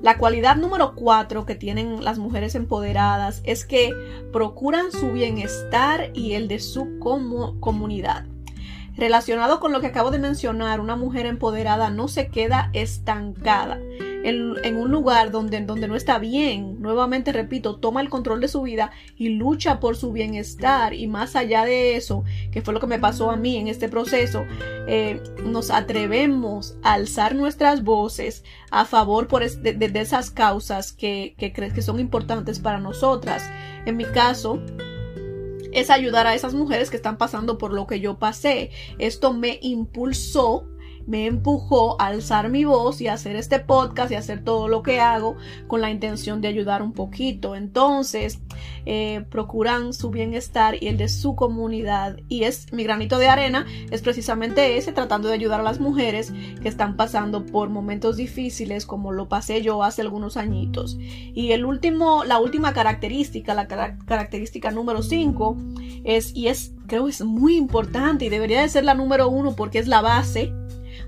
La 0.02 0.18
cualidad 0.18 0.56
número 0.56 0.96
cuatro 0.96 1.46
que 1.46 1.54
tienen 1.54 2.04
las 2.04 2.18
mujeres 2.18 2.56
empoderadas 2.56 3.44
es 3.44 3.64
que 3.64 3.94
procuran 4.32 4.92
su 4.92 5.12
bienestar 5.12 6.10
y 6.16 6.34
el 6.34 6.48
de 6.48 6.58
su 6.58 6.98
comunidad. 7.60 8.26
Relacionado 8.96 9.60
con 9.60 9.72
lo 9.72 9.82
que 9.82 9.88
acabo 9.88 10.12
de 10.12 10.20
mencionar, 10.20 10.80
una 10.80 10.96
mujer 10.96 11.26
empoderada 11.26 11.90
no 11.90 12.08
se 12.08 12.28
queda 12.28 12.70
estancada 12.74 13.80
en, 14.24 14.78
un 14.78 14.92
lugar 14.92 15.32
donde, 15.32 15.60
donde 15.62 15.88
no 15.88 15.96
está 15.96 16.20
bien. 16.20 16.82
Nuevamente 16.82 17.32
repito, 17.32 17.78
toma 17.78 18.02
el 18.02 18.10
control 18.10 18.40
de 18.40 18.48
su 18.48 18.62
vida 18.62 18.92
y 19.18 19.30
lucha 19.30 19.80
por 19.80 19.96
su 19.96 20.12
bienestar. 20.12 20.94
Y 20.94 21.08
más 21.08 21.36
allá 21.36 21.66
de 21.66 21.96
eso, 21.96 22.24
que 22.52 22.62
fue 22.62 22.74
lo 22.74 22.80
que 22.80 22.88
me 22.88 23.00
pasó 23.00 23.32
a 23.32 23.36
mí 23.36 23.58
en 23.58 23.68
este 23.68 23.90
proceso, 23.90 24.46
eh, 24.88 25.22
nos 25.44 25.72
atrevemos 25.72 26.78
a 26.84 26.94
alzar 26.94 27.36
nuestras 27.36 27.84
voces 27.84 28.44
a 28.72 28.86
favor 28.86 29.28
por 29.28 29.44
de, 29.44 29.74
de, 29.74 30.00
esas 30.00 30.32
causas 30.32 30.94
que, 30.94 31.36
que, 31.38 31.52
que 31.52 31.82
son 31.82 32.00
importantes 32.00 32.60
para 32.60 32.80
nosotras. 32.80 33.44
En 33.86 33.98
mi 33.98 34.06
caso, 34.06 34.62
es 35.74 35.90
ayudar 35.90 36.28
a 36.28 36.36
esas 36.36 36.54
mujeres 36.54 36.90
que 36.90 36.96
están 36.96 37.18
pasando 37.18 37.58
por 37.58 37.74
lo 37.74 37.88
que 37.88 38.00
yo 38.00 38.20
pasé. 38.20 38.72
Esto 39.00 39.34
me 39.34 39.60
impulsó 39.62 40.68
me 41.06 41.26
empujó 41.26 42.00
a 42.02 42.08
alzar 42.08 42.50
mi 42.50 42.66
voz 42.66 43.02
y 43.02 43.08
hacer 43.08 43.36
este 43.36 43.60
podcast 43.60 44.12
y 44.12 44.16
hacer 44.16 44.44
todo 44.44 44.68
lo 44.68 44.84
que 44.84 45.00
hago 45.00 45.36
con 45.68 45.82
la 45.82 45.90
intención 45.90 46.42
de 46.42 46.48
ayudar 46.48 46.82
un 46.82 46.94
poquito. 46.94 47.56
Entonces, 47.56 48.40
eh, 48.86 49.26
procuran 49.30 49.94
su 49.94 50.10
bienestar 50.10 50.76
y 50.82 50.88
el 50.88 50.98
de 50.98 51.10
su 51.10 51.36
comunidad. 51.36 52.18
Y 52.30 52.44
es 52.44 52.72
mi 52.74 52.84
granito 52.84 53.18
de 53.18 53.28
arena, 53.28 53.66
es 53.92 54.02
precisamente 54.02 54.78
ese, 54.78 54.92
tratando 54.92 55.28
de 55.28 55.36
ayudar 55.36 55.60
a 55.60 55.64
las 55.64 55.80
mujeres 55.80 56.34
que 56.62 56.70
están 56.70 56.96
pasando 56.96 57.46
por 57.46 57.70
momentos 57.70 58.18
difíciles 58.18 58.86
como 58.86 59.12
lo 59.12 59.30
pasé 59.30 59.62
yo 59.62 59.84
hace 59.84 60.02
algunos 60.02 60.38
añitos. 60.38 60.98
Y 61.00 61.52
el 61.52 61.66
último, 61.66 62.24
la 62.24 62.40
última 62.40 62.74
característica, 62.74 63.54
la 63.54 63.68
característica 63.68 64.72
número 64.72 65.02
5, 65.02 65.58
es, 66.04 66.36
y 66.36 66.48
es, 66.48 66.74
creo 66.88 67.08
es 67.08 67.24
muy 67.24 67.56
importante 67.56 68.26
y 68.26 68.30
debería 68.30 68.62
de 68.62 68.70
ser 68.70 68.84
la 68.84 68.94
número 68.94 69.30
uno 69.30 69.56
porque 69.56 69.80
es 69.80 69.88
la 69.88 70.02
base 70.02 70.54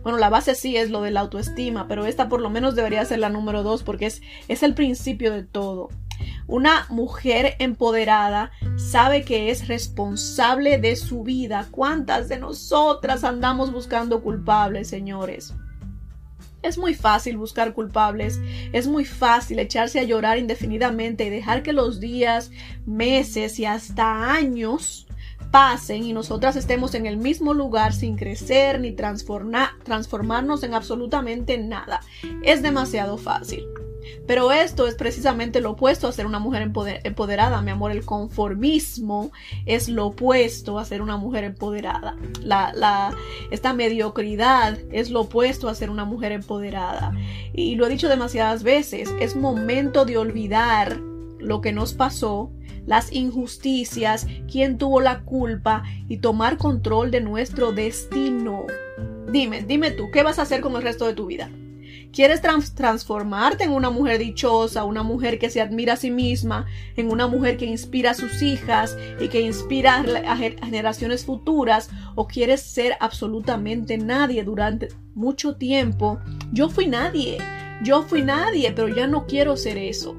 bueno, 0.06 0.20
la 0.20 0.30
base 0.30 0.54
sí 0.54 0.78
es 0.78 0.92
lo 0.92 1.02
de 1.02 1.10
la 1.10 1.22
autoestima, 1.22 1.88
pero 1.88 2.06
esta 2.06 2.30
por 2.30 2.40
lo 2.40 2.52
menos 2.52 2.76
debería 2.76 3.04
ser 3.06 3.18
la 3.18 3.30
número 3.30 3.64
dos 3.64 3.82
porque 3.82 4.06
es, 4.06 4.22
es 4.48 4.62
el 4.62 4.76
principio 4.76 5.34
de 5.34 5.42
todo. 5.42 5.90
Una 6.46 6.86
mujer 6.90 7.56
empoderada 7.58 8.52
sabe 8.76 9.24
que 9.24 9.50
es 9.50 9.68
responsable 9.68 10.78
de 10.78 10.96
su 10.96 11.24
vida. 11.24 11.70
¿Cuántas 11.72 12.30
de 12.30 12.38
nosotras 12.38 13.24
andamos 13.24 13.72
buscando 13.72 14.22
culpables, 14.22 14.90
señores? 14.90 15.56
Es 16.62 16.78
muy 16.78 16.94
fácil 16.94 17.38
buscar 17.38 17.74
culpables, 17.74 18.40
es 18.74 18.88
muy 18.88 19.06
fácil 19.06 19.58
echarse 19.58 20.00
a 20.00 20.04
llorar 20.04 20.38
indefinidamente 20.38 21.26
y 21.26 21.32
dejar 21.32 21.64
que 21.64 21.74
los 21.74 22.00
días, 22.00 22.52
meses 22.86 23.58
y 23.58 23.66
hasta 23.66 24.32
años 24.32 25.05
y 25.90 26.12
nosotras 26.12 26.58
estemos 26.58 26.96
en 26.96 27.06
el 27.06 27.16
mismo 27.16 27.54
lugar 27.54 27.94
sin 27.94 28.18
crecer 28.18 28.82
ni 28.82 28.92
transformarnos 28.92 30.64
en 30.64 30.74
absolutamente 30.74 31.58
nada. 31.58 32.02
Es 32.44 32.62
demasiado 32.62 33.18
fácil. 33.18 33.66
Pero 34.28 34.52
esto 34.52 34.86
es 34.86 34.96
precisamente 34.96 35.62
lo 35.62 35.72
opuesto 35.72 36.10
a 36.10 36.12
ser 36.12 36.26
una 36.26 36.40
mujer 36.40 36.62
empoderada, 37.06 37.62
mi 37.62 37.72
amor. 37.72 37.92
El 37.92 38.04
conformismo 38.04 39.32
es 39.66 39.88
lo 39.88 40.08
opuesto 40.08 40.78
a 40.78 40.84
ser 40.84 41.02
una 41.02 41.16
mujer 41.16 41.46
empoderada. 41.46 42.18
La, 42.42 43.16
esta 43.50 43.72
mediocridad 43.72 44.78
es 44.92 45.10
lo 45.10 45.22
opuesto 45.22 45.70
a 45.70 45.76
ser 45.76 45.90
una 45.90 46.04
mujer 46.04 46.34
empoderada. 46.34 47.14
Y 47.54 47.76
lo 47.76 47.86
he 47.86 47.90
dicho 47.90 48.10
demasiadas 48.10 48.62
veces, 48.62 49.10
es 49.22 49.38
momento 49.38 50.04
de 50.04 50.18
olvidar 50.18 51.00
lo 51.46 51.62
que 51.62 51.72
nos 51.72 51.94
pasó 51.94 52.52
las 52.86 53.12
injusticias, 53.12 54.28
quién 54.52 54.78
tuvo 54.78 55.02
la 55.02 55.22
culpa 55.22 55.84
y 56.08 56.18
tomar 56.18 56.58
control 56.58 57.12
de 57.12 57.22
nuestro 57.22 57.72
destino. 57.72 58.66
Dime, 59.32 59.64
dime 59.64 59.92
tú, 59.92 60.12
¿qué 60.12 60.24
vas 60.24 60.40
a 60.40 60.44
hacer 60.44 60.62
con 60.62 60.76
el 60.76 60.84
resto 60.84 61.08
de 61.08 61.14
tu 61.14 61.26
vida? 61.26 61.50
¿Quieres 62.12 62.42
transformarte 62.42 63.66
en 63.66 63.72
una 63.72 63.90
mujer 63.90 64.20
dichosa, 64.20 64.86
una 64.86 65.04
mujer 65.04 65.38
que 65.38 65.50
se 65.50 65.60
admira 65.60 65.94
a 65.94 65.98
sí 65.98 66.12
misma, 66.12 66.66
en 66.96 67.12
una 67.12 67.28
mujer 67.28 67.58
que 67.58 67.66
inspira 67.66 68.12
a 68.12 68.14
sus 68.14 68.42
hijas 68.42 68.98
y 69.20 69.28
que 69.28 69.42
inspira 69.42 70.06
a 70.26 70.38
generaciones 70.38 71.26
futuras? 71.26 71.90
¿O 72.16 72.28
quieres 72.28 72.62
ser 72.62 72.96
absolutamente 73.02 73.98
nadie 73.98 74.46
durante 74.46 74.90
mucho 75.14 75.58
tiempo? 75.58 76.20
Yo 76.54 76.70
fui 76.70 76.88
nadie, 76.88 77.38
yo 77.84 78.04
fui 78.04 78.22
nadie, 78.22 78.72
pero 78.72 78.88
ya 78.88 79.08
no 79.08 79.26
quiero 79.26 79.58
ser 79.58 79.78
eso. 79.78 80.16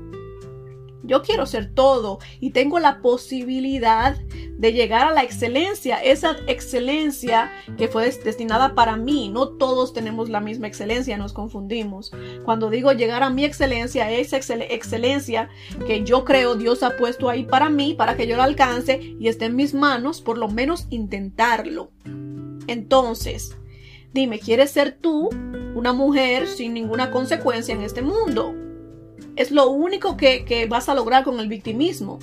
Yo 1.07 1.23
quiero 1.23 1.47
ser 1.47 1.73
todo 1.73 2.19
y 2.41 2.51
tengo 2.51 2.79
la 2.79 3.01
posibilidad 3.01 4.17
de 4.59 4.73
llegar 4.73 5.07
a 5.07 5.13
la 5.13 5.23
excelencia, 5.23 5.97
esa 6.03 6.37
excelencia 6.47 7.53
que 7.77 7.89
fue 7.89 8.11
destinada 8.11 8.75
para 8.75 8.97
mí. 8.97 9.29
No 9.29 9.49
todos 9.49 9.93
tenemos 9.93 10.29
la 10.29 10.41
misma 10.41 10.67
excelencia, 10.67 11.17
nos 11.17 11.33
confundimos. 11.33 12.11
Cuando 12.45 12.71
digo 12.71 12.93
llegar 12.93 13.23
a 13.23 13.31
mi 13.31 13.45
excelencia, 13.45 14.11
esa 14.11 14.37
excelencia 14.37 15.49
que 15.87 16.05
yo 16.05 16.25
creo 16.25 16.55
Dios 16.55 16.83
ha 16.83 16.97
puesto 16.97 17.29
ahí 17.29 17.45
para 17.45 17.69
mí, 17.69 17.95
para 17.95 18.17
que 18.17 18.27
yo 18.27 18.37
la 18.37 18.45
alcance 18.45 19.01
y 19.19 19.29
esté 19.29 19.47
en 19.47 19.57
mis 19.57 19.75
manos, 19.75 20.21
por 20.21 20.39
lo 20.39 20.49
menos 20.49 20.87
intentarlo. 20.91 21.91
Entonces, 22.67 23.57
dime, 24.13 24.39
¿quieres 24.39 24.71
ser 24.71 24.97
tú 25.01 25.29
una 25.75 25.93
mujer 25.93 26.49
sin 26.49 26.75
ninguna 26.75 27.11
consecuencia 27.11 27.75
en 27.75 27.83
este 27.83 28.03
mundo? 28.03 28.55
Es 29.37 29.51
lo 29.51 29.71
único 29.71 30.17
que, 30.17 30.67
vas 30.69 30.89
a 30.89 30.95
lograr 30.95 31.23
con 31.23 31.39
el 31.41 31.49
victimismo. 31.49 32.19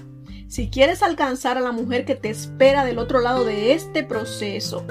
Si 0.48 0.70
quieres 0.70 1.02
alcanzar 1.04 1.58
a 1.58 1.62
la 1.62 1.72
mujer 1.72 2.06
que 2.06 2.16
te 2.16 2.30
espera 2.30 2.84
del 2.84 2.98
otro 2.98 3.22
lado 3.22 3.46
de 3.46 3.74
este 3.74 4.04
proceso, 4.04 4.86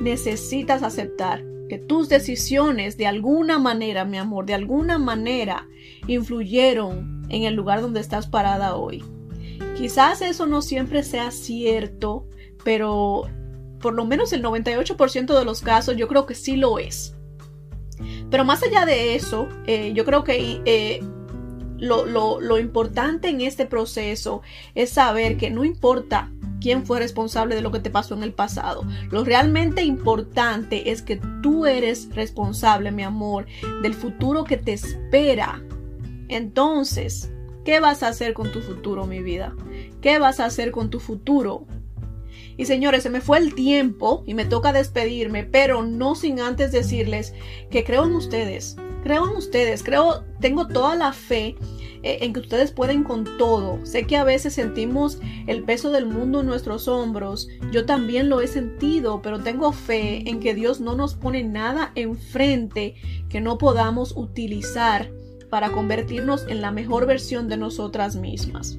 necesitas 0.00 0.82
aceptar 0.82 1.44
que 1.68 1.78
tus 1.78 2.08
decisiones 2.08 2.96
de 2.96 3.06
alguna 3.06 3.58
manera, 3.58 4.04
mi 4.04 4.18
amor, 4.18 4.46
de 4.46 4.54
alguna 4.54 4.98
manera 4.98 5.66
influyeron 6.06 7.26
en 7.28 7.42
el 7.44 7.54
lugar 7.54 7.82
donde 7.82 8.00
estás 8.00 8.26
parada 8.26 8.76
hoy. 8.76 9.04
Quizás 9.76 10.22
eso 10.22 10.46
no 10.46 10.62
siempre 10.62 11.02
sea 11.02 11.30
cierto, 11.30 12.26
pero 12.64 13.24
por 13.80 13.94
lo 13.94 14.04
menos 14.04 14.32
el 14.32 14.42
98% 14.42 15.38
de 15.38 15.44
los 15.44 15.60
casos 15.60 15.96
yo 15.96 16.08
creo 16.08 16.24
que 16.24 16.34
sí 16.34 16.56
lo 16.56 16.78
es. 16.78 17.14
Pero 18.30 18.44
más 18.44 18.62
allá 18.62 18.84
de 18.84 19.14
eso, 19.14 19.48
eh, 19.66 19.92
yo 19.94 20.04
creo 20.04 20.24
que 20.24 20.60
eh, 20.64 21.00
lo, 21.78 22.58
importante 22.58 23.28
en 23.28 23.40
este 23.40 23.66
proceso 23.66 24.42
es 24.74 24.90
saber 24.90 25.36
que 25.36 25.50
no 25.50 25.64
importa 25.64 26.30
quién 26.60 26.86
fue 26.86 26.98
responsable 26.98 27.54
de 27.54 27.60
lo 27.60 27.70
que 27.70 27.80
te 27.80 27.90
pasó 27.90 28.14
en 28.14 28.22
el 28.22 28.32
pasado. 28.32 28.84
Lo 29.10 29.24
realmente 29.24 29.82
importante 29.82 30.90
es 30.90 31.02
que 31.02 31.20
tú 31.42 31.66
eres 31.66 32.08
responsable, 32.14 32.90
mi 32.90 33.02
amor, 33.02 33.46
del 33.82 33.94
futuro 33.94 34.44
que 34.44 34.56
te 34.56 34.72
espera. 34.72 35.62
Entonces, 36.28 37.30
¿qué 37.64 37.80
vas 37.80 38.02
a 38.02 38.08
hacer 38.08 38.34
con 38.34 38.50
tu 38.50 38.60
futuro, 38.60 39.06
mi 39.06 39.22
vida? 39.22 39.54
¿Qué 40.00 40.18
vas 40.18 40.40
a 40.40 40.46
hacer 40.46 40.70
con 40.70 40.90
tu 40.90 40.98
futuro? 40.98 41.66
Y 42.56 42.64
señores, 42.64 43.02
se 43.02 43.10
me 43.10 43.20
fue 43.20 43.38
el 43.38 43.54
tiempo 43.54 44.24
y 44.26 44.34
me 44.34 44.46
toca 44.46 44.72
despedirme, 44.72 45.44
pero 45.44 45.82
no 45.82 46.14
sin 46.14 46.40
antes 46.40 46.72
decirles 46.72 47.34
que 47.70 47.84
creo 47.84 48.06
en 48.06 48.14
ustedes, 48.14 48.76
creo 49.02 49.28
en 49.28 49.36
ustedes, 49.36 49.82
creo, 49.82 50.24
tengo 50.40 50.66
toda 50.66 50.94
la 50.94 51.12
fe 51.12 51.56
eh, 52.02 52.18
en 52.20 52.32
que 52.32 52.40
ustedes 52.40 52.70
pueden 52.70 53.02
con 53.02 53.24
todo. 53.36 53.84
Sé 53.84 54.06
que 54.06 54.16
a 54.16 54.24
veces 54.24 54.54
sentimos 54.54 55.18
el 55.46 55.64
peso 55.64 55.90
del 55.90 56.06
mundo 56.06 56.40
en 56.40 56.46
nuestros 56.46 56.88
hombros. 56.88 57.48
Yo 57.72 57.84
también 57.84 58.28
lo 58.28 58.40
he 58.40 58.46
sentido, 58.46 59.22
pero 59.22 59.40
tengo 59.40 59.72
fe 59.72 60.28
en 60.28 60.40
que 60.40 60.54
Dios 60.54 60.80
no 60.80 60.94
nos 60.94 61.14
pone 61.14 61.42
nada 61.42 61.92
enfrente 61.94 62.94
que 63.28 63.40
no 63.40 63.58
podamos 63.58 64.16
utilizar 64.16 65.10
para 65.50 65.70
convertirnos 65.70 66.46
en 66.48 66.60
la 66.60 66.70
mejor 66.70 67.06
versión 67.06 67.48
de 67.48 67.56
nosotras 67.56 68.16
mismas. 68.16 68.78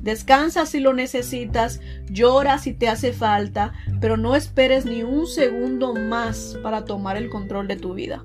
Descansa 0.00 0.66
si 0.66 0.80
lo 0.80 0.94
necesitas, 0.94 1.80
llora 2.10 2.58
si 2.58 2.72
te 2.72 2.88
hace 2.88 3.12
falta, 3.12 3.72
pero 4.00 4.16
no 4.16 4.34
esperes 4.34 4.84
ni 4.84 5.02
un 5.02 5.26
segundo 5.26 5.94
más 5.94 6.58
para 6.62 6.84
tomar 6.84 7.16
el 7.16 7.30
control 7.30 7.68
de 7.68 7.76
tu 7.76 7.94
vida. 7.94 8.24